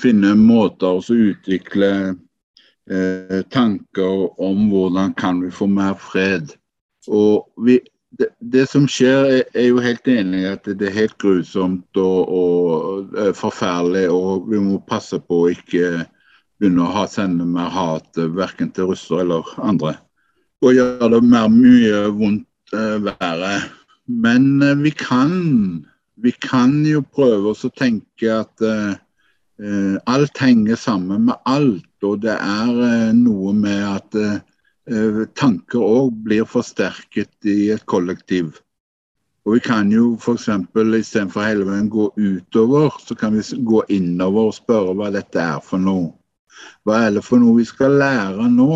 [0.00, 1.90] finne måter å utvikle
[2.88, 6.54] eh, tanker om hvordan kan vi få mer fred.
[7.08, 7.78] Og vi,
[8.16, 13.16] det, som skjer, er, er jo helt enig at det er helt grusomt og, og,
[13.36, 14.08] forferdelig.
[14.10, 16.04] Og vi må passe på å ikke
[16.58, 19.94] begynne å ha, sende mer hat verken til russere eller andre.
[20.64, 23.62] Og gjøre det mer mye vondt Eh, være.
[24.06, 25.86] Men eh, vi kan,
[26.16, 31.88] vi kan jo prøve oss å tenke at uh, alt henger sammen med alt.
[32.04, 34.18] Og det er noe med at
[35.36, 38.56] tanker òg blir forsterket i et kollektiv.
[39.48, 40.48] Og vi kan jo f.eks.
[41.00, 45.60] istedenfor hele veien gå utover, så kan vi gå innover og spørre hva dette er
[45.64, 46.10] for noe.
[46.84, 48.74] Hva er det for noe vi skal lære nå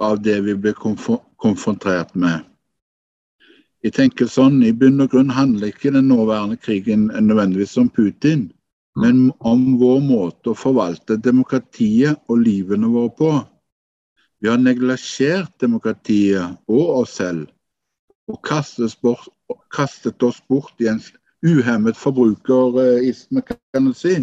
[0.00, 2.46] av det vi blir konfrontert med?
[3.84, 8.50] Jeg tenker sånn, I bunn og grunn handler ikke den nåværende krigen nødvendigvis om Putin,
[9.00, 13.30] men om vår måte å forvalte demokratiet og livene våre på.
[14.40, 17.48] Vi har neglisjert demokratiet og oss selv,
[18.30, 19.28] og kastet, bort,
[19.74, 21.00] kastet oss bort i en
[21.44, 24.22] uhemmet forbrukerisme, kan du si,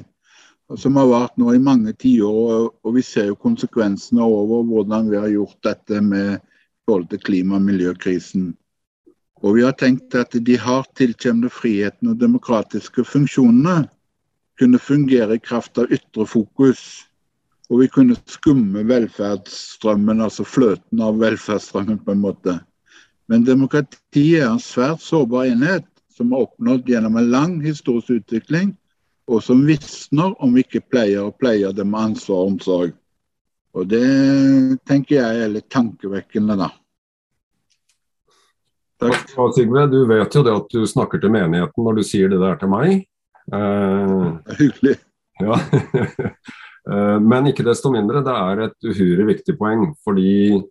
[0.78, 2.70] som har vart nå i mange tiår.
[2.84, 6.40] Og vi ser jo konsekvensene over hvordan vi har gjort dette med
[6.88, 8.56] forhold til klima- og miljøkrisen.
[9.44, 13.84] Og vi har tenkt at de hardt tilkjempede friheten og demokratiske funksjonene
[14.58, 17.07] kunne fungere i kraft av ytre fokus.
[17.68, 22.56] Og vi kunne skumme velferdsstrømmen, altså fløten av velferdsstrømmen på en måte.
[23.28, 28.72] Men demokratiet er en svært sårbar enhet som er oppnådd gjennom en lang historisk utvikling,
[29.28, 32.94] og som visner om vi ikke pleier å pleie det med ansvar og omsorg.
[33.78, 34.06] Og det
[34.88, 36.70] tenker jeg er litt tankevekkende, da.
[38.98, 39.28] Takk.
[39.36, 42.40] Ja, Sigve, du vet jo det at du snakker til menigheten når du sier det
[42.42, 43.04] der til meg.
[43.54, 44.96] Eh, Hyggelig.
[45.44, 45.60] Ja.
[46.88, 49.90] Eh, men ikke desto mindre, det er et uhyre viktig poeng.
[50.06, 50.62] Fordi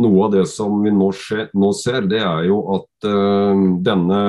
[0.00, 4.20] noe av det som vi nå, skje, nå ser, det er jo at uh, denne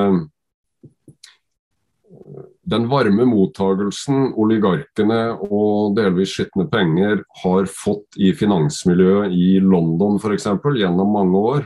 [2.71, 10.47] den varme mottagelsen oligarkene og delvis skitne penger har fått i finansmiljøet i London f.eks.
[10.77, 11.65] gjennom mange år,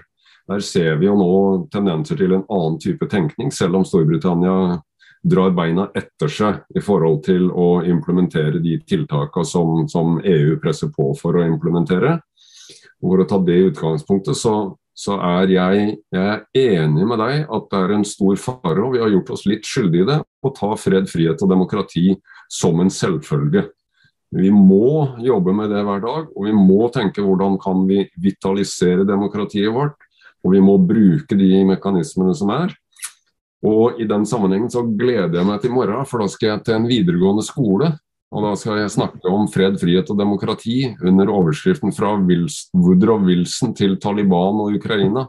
[0.50, 1.36] der ser vi jo nå
[1.74, 4.80] tendenser til en annen type tenkning, selv om Storbritannia
[5.26, 10.92] drar beina etter seg i forhold til å implementere de tiltakene som, som EU presser
[10.94, 12.20] på for å implementere.
[13.02, 14.56] Og for å ta det utgangspunktet, så,
[14.94, 18.94] så er jeg, jeg, er enig med deg at det er en stor fare, og
[18.96, 22.14] vi har gjort oss litt skyldige i det, å ta fred, frihet og demokrati
[22.52, 23.66] som en selvfølge.
[24.36, 29.06] Vi må jobbe med det hver dag, og vi må tenke hvordan kan vi vitalisere
[29.08, 29.98] demokratiet vårt.
[30.46, 32.74] Og vi må bruke de mekanismene som er.
[33.66, 36.66] Og i den sammenhengen så gleder jeg meg til i morgen, for da skal jeg
[36.68, 37.96] til en videregående skole.
[38.36, 43.74] Og da skal jeg snakke om fred, frihet og demokrati under overskriften fra Woodrow Wilson
[43.78, 45.28] til Taliban og Ukraina.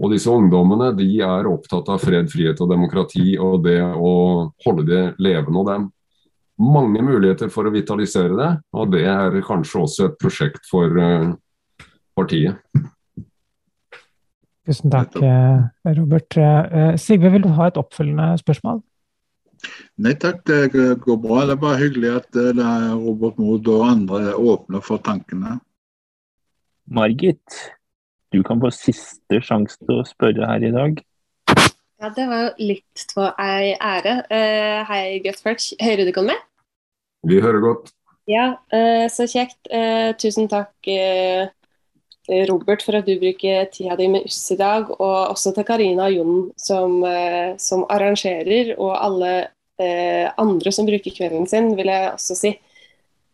[0.00, 4.12] Og disse ungdommene de er opptatt av fred, frihet og demokrati og det å
[4.64, 5.60] holde det levende.
[5.60, 5.88] Og det er
[6.60, 11.34] mange muligheter for å vitalisere det, og det er kanskje også et prosjekt for uh,
[12.16, 12.60] partiet.
[14.68, 16.36] Tusen takk, eh, Robert.
[16.36, 18.82] Eh, Sigve, vil du ha et oppfølgende spørsmål?
[20.00, 21.42] Nei takk, det går bra.
[21.48, 25.58] Det er bare hyggelig at eh, det er Robert Mood og andre åpner for tankene.
[26.90, 27.60] Margit,
[28.32, 31.00] du kan få siste sjanse til å spørre her i dag.
[32.00, 34.14] Ja, Det var jo litt av ei ære.
[34.32, 35.66] Uh, hei, Gutfert.
[35.82, 36.40] Hører du ikke meg?
[37.28, 37.92] Vi hører godt.
[38.30, 39.60] Ja, uh, så kjekt.
[39.68, 40.72] Uh, tusen takk,
[42.30, 44.90] Robert, for at du bruker tida di med oss i dag.
[44.90, 49.32] Og også til Karina og Jon som, eh, som, arrangerer, og alle
[49.80, 52.54] eh, andre som bruker kvelden sin, vil jeg også si,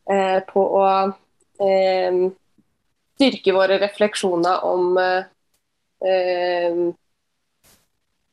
[0.08, 0.86] eh, på å
[1.60, 2.20] eh,
[3.16, 6.82] styrke våre refleksjoner om eh,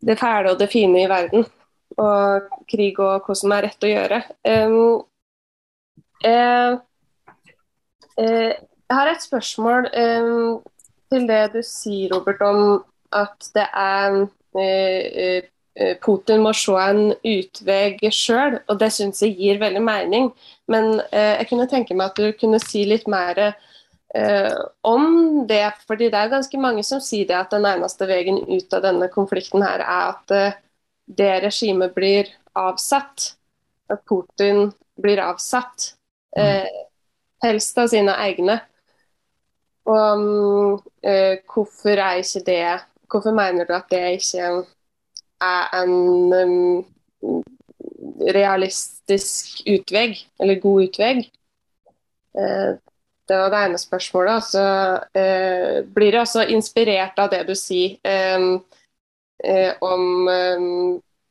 [0.04, 1.46] det fæle og det fine i verden.
[2.00, 4.24] Og krig og hva som er rett å gjøre.
[6.24, 6.72] jeg,
[8.90, 9.90] jeg har et spørsmål
[11.14, 18.12] til det du sier, Robert, om at det er Eh, Putin må se en utvei
[18.14, 20.30] sjøl, og det syns jeg gir veldig mening.
[20.70, 25.66] Men eh, jeg kunne tenke meg at du kunne si litt mer eh, om det.
[25.88, 29.10] fordi det er ganske mange som sier det at den eneste veien ut av denne
[29.14, 30.60] konflikten her er at eh,
[31.08, 33.34] det regimet blir avsatt.
[33.90, 34.70] At Putin
[35.02, 35.96] blir avsatt.
[36.38, 36.70] Eh,
[37.44, 38.62] helst av sine egne.
[39.86, 42.80] Og eh, hvorfor er ikke det
[43.12, 44.64] Hvorfor mener du at det ikke
[45.44, 47.44] er en um,
[48.34, 51.30] realistisk utvei, eller god utvei?
[52.34, 52.80] Uh,
[53.30, 54.44] det var det ene spørsmålet.
[54.44, 54.64] Så
[54.98, 58.00] uh, blir jeg også inspirert av det du sier
[58.40, 58.64] um,
[59.44, 60.62] eh om eh,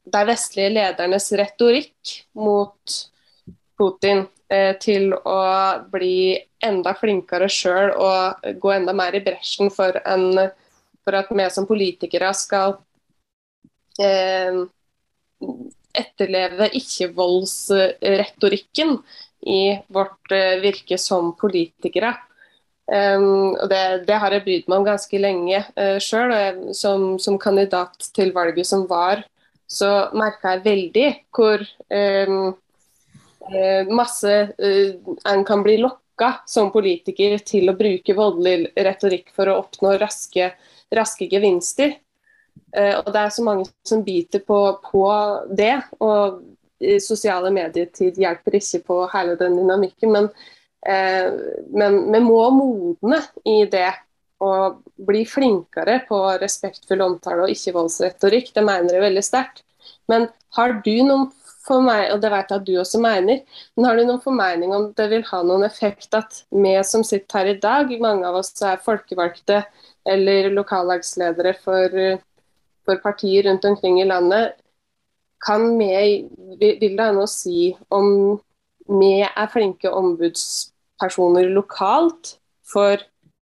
[0.04, 2.96] de vestlige ledernes retorikk mot
[3.78, 4.26] Putin eh,
[4.82, 5.40] til å
[5.92, 10.50] bli enda flinkere sjøl og gå enda mer i bresjen for, en,
[11.02, 12.76] for at vi som politikere skal
[14.02, 14.52] eh,
[15.92, 18.96] etterleve ikke-voldsretorikken
[19.52, 22.14] i vårt eh, virke som politikere.
[22.92, 26.32] Um, og det, det, har jeg brydd meg om ganske lenge uh, sjøl.
[26.76, 29.22] Som, som, kandidat til valget som var,
[29.70, 32.54] så merka jeg veldig hvor um,
[33.90, 39.58] masse uh, en kan bli lokka som politiker til å bruke voldelig retorikk for å
[39.64, 40.52] oppnå raske,
[40.94, 41.96] raske gevinster.
[42.76, 45.06] Uh, og det er så mange som biter på, på
[45.50, 45.74] det.
[46.00, 46.42] Og
[47.02, 50.16] sosiale medietid hjelper ikke på hele den dynamikken.
[50.16, 50.24] Men,
[51.70, 53.92] men vi må modne i det
[54.42, 58.50] og bli flinkere på respektfull omtale og ikke-voldsretorikk.
[58.56, 59.62] Det mener jeg veldig sterkt.
[60.10, 61.28] Men har du noen
[61.86, 63.42] meg, og det vet jeg at du også mener,
[63.76, 67.38] men har du noen formening om det vil ha noen effekt at vi som sitter
[67.38, 69.62] her i dag, mange av oss er folkevalgte
[70.10, 71.94] eller lokallagsledere for
[72.84, 74.52] for partier rundt omkring i landet,
[75.46, 76.28] kan vi,
[76.60, 78.38] vil det an å si om
[79.00, 82.36] vi er flinke ombudspersoner lokalt
[82.66, 83.02] for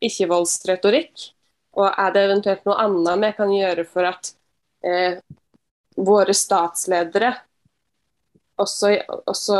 [0.05, 1.31] ikke-voldsretorikk?
[1.79, 4.33] Og er det eventuelt noe annet vi kan gjøre for at
[4.85, 5.21] eh,
[5.97, 7.33] våre statsledere,
[8.63, 8.93] også,
[9.31, 9.59] også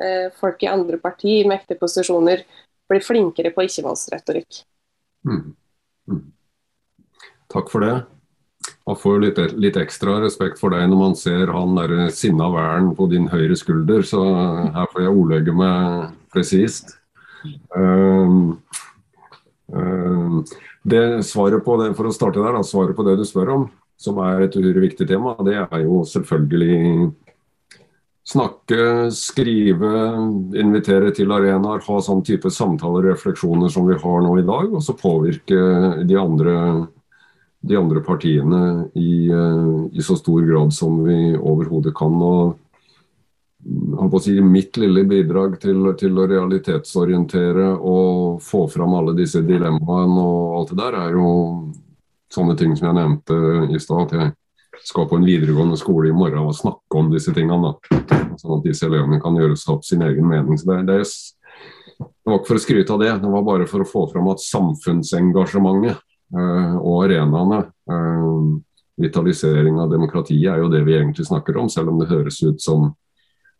[0.00, 2.44] eh, folk i andre partier i mektige posisjoner,
[2.86, 4.62] blir flinkere på ikke-voldsretorikk?
[5.26, 5.54] Mm.
[6.10, 6.22] Mm.
[7.52, 7.96] Takk for det.
[8.86, 12.92] Man får litt, litt, ekstra respekt for deg når man ser han der sinna væren
[12.98, 14.22] på din høyre skulder, så
[14.74, 16.96] her får jeg ordlegge meg presist.
[17.74, 18.56] Um,
[19.70, 20.40] um,
[20.86, 23.68] det svaret på det, For å starte der, da, svaret på det du spør om,
[23.98, 27.10] som er et uhyre viktig tema, det er jo selvfølgelig
[28.26, 29.92] snakke, skrive,
[30.58, 34.72] invitere til arenaer, ha sånn type samtaler og refleksjoner som vi har nå i dag,
[34.74, 35.60] og så påvirke
[36.06, 36.56] de andre
[37.66, 39.26] de andre partiene i,
[39.92, 42.14] i, så stor grad som vi overhodet kan.
[42.22, 50.22] og si, Mitt lille bidrag til, til, å realitetsorientere og få fram alle disse dilemmaene
[50.22, 51.30] og alt det der, er jo
[52.32, 53.40] sånne ting som jeg nevnte
[53.74, 54.14] i stad.
[54.84, 57.72] Skal på en videregående skole i morgen og snakke om disse tingene.
[57.72, 58.10] Da.
[58.40, 60.58] Sånn at disse elevene kan gjøre seg opp sin egen mening.
[60.60, 60.98] Det, det,
[61.96, 64.28] det var ikke for å skryte av det, det var bare for å få fram
[64.32, 66.02] at samfunnsengasjementet
[66.34, 67.60] Eh, og arenaene.
[67.90, 68.38] Eh,
[68.96, 72.62] vitalisering av demokratiet er jo det vi egentlig snakker om, selv om det høres ut
[72.62, 72.88] som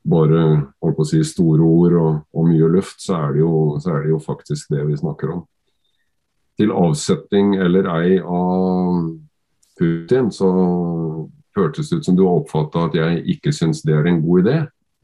[0.07, 0.65] bare
[1.05, 3.51] si, store ord og, og, mye luft, så er, jo,
[3.83, 5.45] så er, det jo, faktisk det vi snakker om.
[6.57, 9.11] Til avsetning eller ei av
[9.79, 10.49] Putin, så
[11.57, 14.57] hørtes det ut som du oppfatta at jeg ikke syns det er en god idé.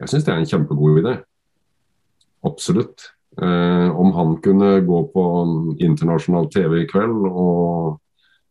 [0.03, 1.17] Jeg syns det er en kjempegod idé.
[2.47, 3.09] Absolutt.
[3.41, 5.25] Eh, om han kunne gå på
[5.81, 8.01] internasjonal TV i kveld og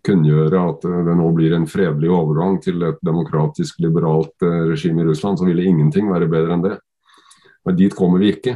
[0.05, 5.09] kunngjøre at det nå blir en fredelig overgang til et demokratisk, liberalt eh, regime i
[5.11, 6.75] Russland, så ville ingenting være bedre enn det.
[7.67, 8.55] Men dit kommer vi ikke.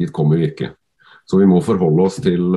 [0.00, 0.74] Dit kommer vi ikke.
[1.24, 2.50] Så vi må forholde oss til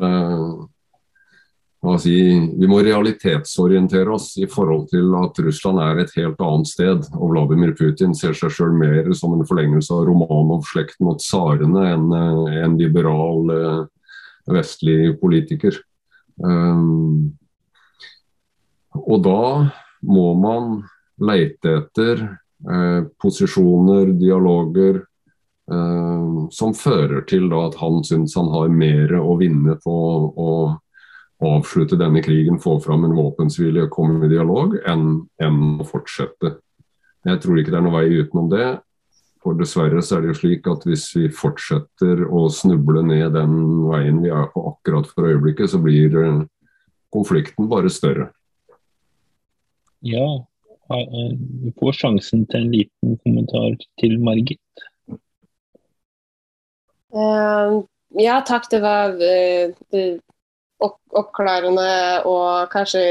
[2.02, 2.16] Si,
[2.58, 7.04] vi må realitetsorientere oss i forhold til at Russland er et helt annet sted.
[7.14, 12.08] Og Vladimir Putin ser seg sjøl mer som en forlengelse av Romanov-slekten og tsarene enn
[12.18, 13.84] eh, en liberal eh,
[14.50, 15.78] vestlig politiker.
[16.42, 17.36] Um,
[18.96, 19.42] og da
[20.06, 20.80] må man
[21.22, 25.02] leite etter eh, posisjoner, dialoger,
[25.72, 30.00] eh, som fører til da, at han syns han har mer å vinne på
[30.34, 30.52] å
[31.44, 36.56] avslutte denne krigen, få fram en våpenhvile, komme i dialog, enn, enn å fortsette.
[37.26, 38.70] Jeg tror ikke det er noen vei utenom det.
[39.46, 43.54] For dessverre så er det jo slik at hvis vi fortsetter å snuble ned den
[43.92, 46.42] veien vi er på akkurat for øyeblikket, så blir eh,
[47.14, 48.32] konflikten bare større.
[50.06, 50.26] Ja,
[50.90, 54.86] du får sjansen til en liten kommentar til Margit.
[57.16, 57.86] Uh,
[58.20, 58.68] ja, takk.
[58.70, 60.18] Det var uh,
[60.84, 61.88] opp oppklarende
[62.28, 63.02] og kanskje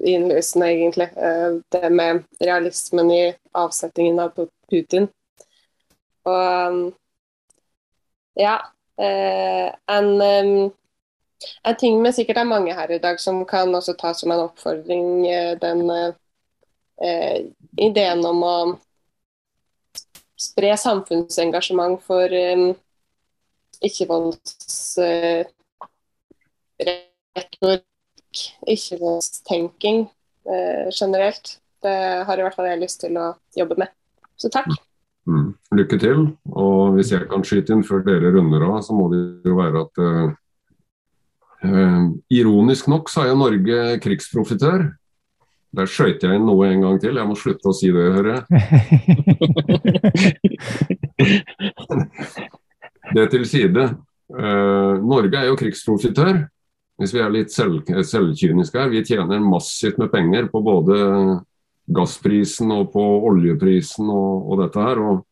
[0.00, 1.10] innlysende, egentlig.
[1.16, 4.38] Uh, det med realismen i avsettingen av
[4.70, 5.10] Putin.
[6.24, 6.92] Og
[8.40, 8.72] ja.
[9.00, 10.72] Eh, en, um,
[11.62, 14.42] en ting med sikkert er mange her i dag som kan også tas som en
[14.44, 17.46] oppfordring, eh, den eh,
[17.80, 18.56] ideen om å
[20.40, 22.74] spre samfunnsengasjement for um,
[27.38, 29.98] ikke-voldsretorikk, ikke-voldstenking
[30.46, 31.58] eh, generelt.
[31.82, 33.88] Det har i hvert fall jeg lyst til å jobbe med.
[34.40, 34.70] Så takk.
[35.28, 35.54] Mm.
[35.76, 36.18] Lykke til.
[36.50, 39.84] Og hvis jeg kan skyte inn før dere runder av, så må det jo være
[39.84, 40.28] at uh,
[41.64, 44.80] uh, Ironisk nok så er jo Norge krigsprofitør.
[45.76, 47.14] Der skøyt jeg inn noe en gang til.
[47.20, 48.42] Jeg må slutte å si det, hører jeg.
[53.14, 53.84] det til side.
[54.30, 56.48] Eh, Norge er jo krigsprofitør.
[57.00, 58.90] Hvis vi er litt selv, selvkyniske her.
[58.92, 60.98] Vi tjener massivt med penger på både
[61.90, 65.00] gassprisen og på oljeprisen og, og dette her.
[65.00, 65.22] Og,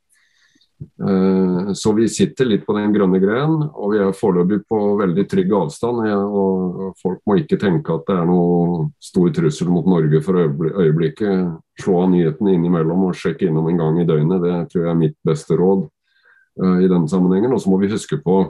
[1.04, 5.26] eh, så vi sitter litt på den grønne grenen, og vi er foreløpig på veldig
[5.28, 6.00] trygg avstand.
[6.16, 10.40] Og, og Folk må ikke tenke at det er noe stor trussel mot Norge for
[10.40, 11.52] øyeblikket.
[11.84, 14.40] Slå av nyhetene innimellom og sjekke innom en gang i døgnet.
[14.40, 17.52] Det tror jeg er mitt beste råd eh, i denne sammenhengen.
[17.52, 18.40] Og så må vi huske på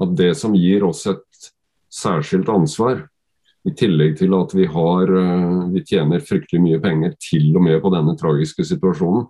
[0.00, 1.24] at det som gir oss et
[1.90, 3.06] særskilt ansvar,
[3.68, 7.80] i tillegg til at vi, har, eh, vi tjener fryktelig mye penger til og med
[7.82, 9.26] på denne tragiske situasjonen,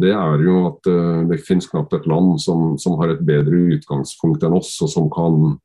[0.00, 3.58] det er jo at eh, det finnes knapt et land som, som, har et bedre
[3.76, 5.58] utgangspunkt enn oss, og som kan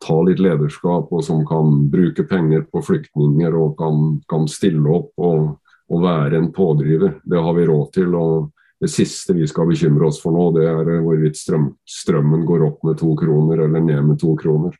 [0.00, 5.12] ta litt lederskap, og som kan bruke penger på flyktninger og kan, kan stille opp
[5.20, 5.58] og,
[5.90, 7.18] og, være en pådriver.
[7.24, 8.14] Det har vi råd til.
[8.14, 12.64] og Det siste vi skal bekymre oss for nå, det er hvorvidt strøm, strømmen går
[12.70, 14.76] opp med to kroner eller ned med to kroner.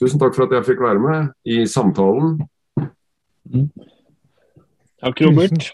[0.00, 2.38] Tusen takk for at jeg fikk være med i samtalen.
[3.50, 3.66] Mm.
[5.00, 5.70] Takk, Robert.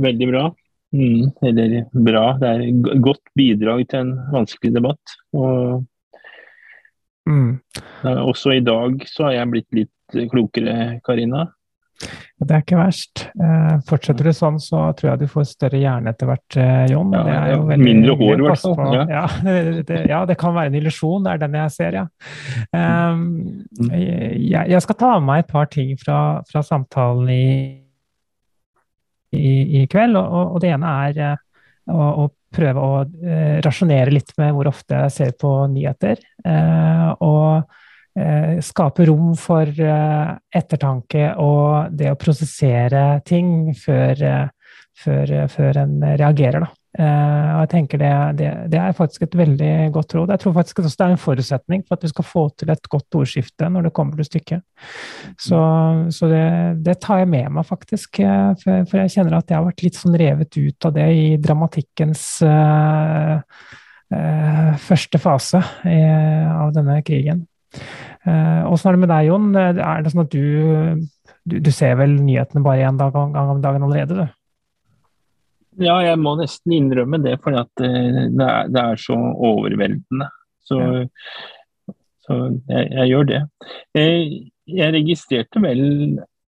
[0.00, 0.44] Veldig bra.
[0.94, 1.74] Mm, eller
[2.06, 2.24] bra.
[2.38, 5.16] Det er et godt bidrag til en vanskelig debatt.
[5.36, 5.84] Og
[7.28, 7.50] mm.
[8.04, 11.48] også i dag så har jeg blitt litt klokere, Karina.
[12.44, 13.22] Det er ikke verst.
[13.40, 17.14] Eh, fortsetter du sånn, så tror jeg du får større hjerne etter hvert, eh, Jon.
[17.14, 18.96] Ja, det er jo veldig, mindre hår, i hvert fall.
[19.10, 19.24] Ja.
[20.14, 21.24] Ja, det, kan være en illusjon.
[21.24, 22.04] Det er den jeg ser, ja.
[22.74, 23.22] Um,
[23.88, 26.18] jeg, jeg, skal ta med meg et par ting fra,
[26.50, 27.46] fra samtalen i,
[29.34, 30.18] i, i, kveld.
[30.20, 32.98] Og, og, det ene er uh, å, å, prøve å
[33.64, 36.20] rasjonere litt med hvor ofte jeg ser på nyheter.
[36.46, 37.83] Uh, og Eh,
[38.62, 46.00] skape rom for eh, ettertanke og det å prosessere ting før, eh, før, før en
[46.14, 46.62] reagerer.
[46.62, 46.70] Da.
[46.94, 50.30] og jeg tenker det, det, det, er faktisk et veldig godt råd.
[50.30, 52.86] Jeg tror faktisk også det er en forutsetning for at du skal få til et
[52.92, 54.62] godt ordskifte når det kommer til stykket.
[55.34, 55.58] Så,
[56.14, 56.44] så det,
[56.86, 58.20] det, tar jeg med meg, faktisk.
[58.62, 61.26] For, for, jeg kjenner at jeg har vært litt sånn revet ut av det i
[61.42, 63.42] dramatikkens uh,
[64.14, 65.98] uh, første fase i,
[66.54, 67.42] av denne krigen.
[68.24, 69.50] Åssen er det med deg, Jon?
[69.58, 70.96] Er det sånn at du,
[71.44, 74.40] du, du ser vel nyhetene bare én gang, gang om dagen allerede, du?
[75.82, 77.64] Ja, jeg må nesten innrømme det, for det,
[78.38, 80.28] det, er så overveldende.
[80.64, 81.94] Så, ja.
[82.24, 82.38] så
[82.70, 83.40] jeg, jeg, gjør det.
[83.98, 84.28] Jeg,
[84.70, 85.84] jeg registrerte vel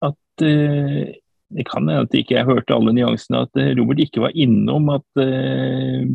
[0.06, 4.90] at Det kan hende at jeg ikke hørte alle nyansene, at Robert ikke var innom
[4.94, 6.06] at uh,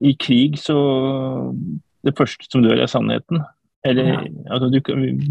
[0.00, 0.76] i krig så
[2.04, 3.40] Det første som dør, er sannheten.
[3.86, 4.80] Eller, altså, du,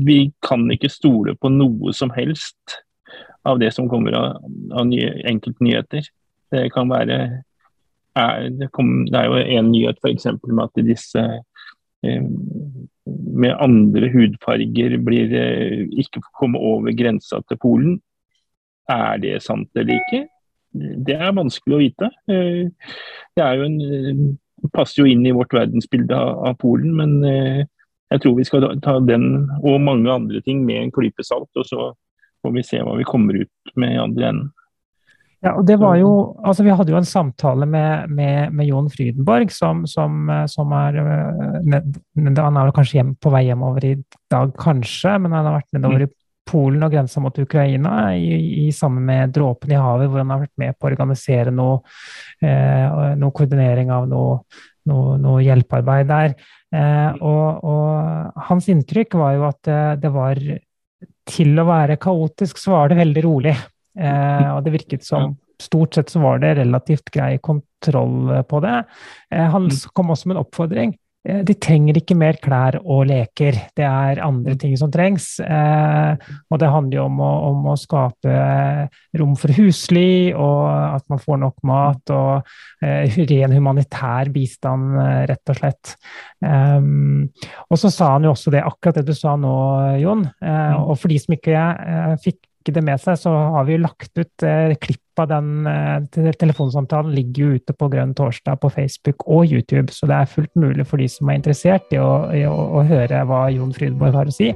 [0.07, 2.79] vi kan ikke stole på noe som helst
[3.45, 6.07] av det som kommer av, av nye, enkeltnyheter.
[6.53, 7.19] Det kan være
[8.15, 10.27] er, det, kom, det, er jo en nyhet f.eks.
[10.47, 11.23] med at disse
[12.05, 12.29] eh,
[13.05, 17.99] med andre hudfarger blir eh, ikke får komme over grensa til Polen.
[18.91, 20.23] Er det sant eller ikke?
[20.75, 22.11] Det er vanskelig å vite.
[22.31, 22.71] Eh,
[23.35, 27.17] det er jo en, eh, passer jo inn i vårt verdensbilde av, av Polen, men
[27.29, 27.63] eh,
[28.13, 31.65] jeg tror vi skal ta den og mange andre ting med en klype salt, og
[31.67, 31.89] så
[32.45, 34.51] får vi se hva vi kommer ut med i andre enden.
[35.45, 36.09] Ja, og det var jo,
[36.41, 40.97] altså Vi hadde jo en samtale med, med, med Jon Frydenborg, som, som, som er
[41.61, 41.99] ned,
[42.39, 43.95] Han er kanskje hjem, på vei hjemover i
[44.31, 46.11] dag, kanskje, men han har vært nedover i
[46.45, 50.43] Polen og grensa mot Ukraina, i, i, sammen med Dråpen i havet, hvor han har
[50.43, 51.79] vært med på å organisere noe,
[52.45, 54.43] eh, noe koordinering av noe,
[54.89, 56.35] noe, noe hjelpearbeid der.
[56.75, 60.41] Eh, og, og, hans inntrykk var jo at det, det, var
[61.25, 63.55] Til å være kaotisk, så var det veldig rolig.
[63.97, 68.77] Eh, og det virket som stort sett så var det relativt grei kontroll på det.
[69.31, 69.77] Eh, han mm.
[69.95, 74.21] kom også med en oppfordring Eh, de trenger ikke mer klær og leker, det er
[74.21, 75.39] andre ting som trengs.
[75.41, 78.35] Eh, og det handler jo om å, om å, skape
[79.17, 85.21] rom for husly, og at man får nok mat, og eh, ren humanitær bistand, eh,
[85.31, 85.95] rett og slett.
[86.45, 89.55] Og så sa han jo også det, akkurat det du sa nå,
[90.01, 90.27] Jon.
[90.41, 90.83] Eh, mm.
[90.85, 94.13] og for de som ikke eh, fikk det med seg, så har vi jo lagt
[94.17, 97.13] ut eh, klipp av den eh, telefonsamtalen.
[97.15, 100.87] ligger jo ute på Grønn torsdag på Facebook og YouTube, så det er fullt mulig
[100.87, 104.31] for de som er interessert i å, i å, å høre hva Jon Frydborg har
[104.31, 104.51] å si.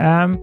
[0.00, 0.38] Um,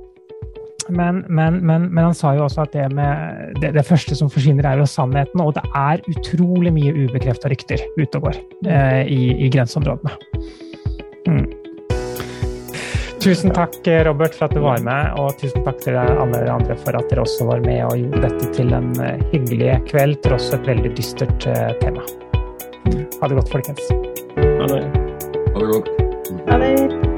[0.90, 4.32] men, men, men, men, han sa jo også at det, med, det, det, første som
[4.32, 5.44] forsvinner, er jo sannheten.
[5.44, 10.18] Og det er utrolig mye ubekrefta rykter ute og går eh, i, i grenseområdene.
[11.30, 11.59] Mm.
[13.20, 13.76] Tusen takk,
[14.06, 17.26] Robert, for at du var med, og tusen takk til alle andre for at dere
[17.26, 21.50] også var med og gjorde dette til en eh, hyggelig kveld, tross et veldig dystert
[21.52, 22.08] eh, tema.
[23.20, 23.92] Ha det godt, folkens.
[24.40, 24.82] Ha det.
[25.52, 25.94] Ha det godt.
[26.48, 27.09] Ha det.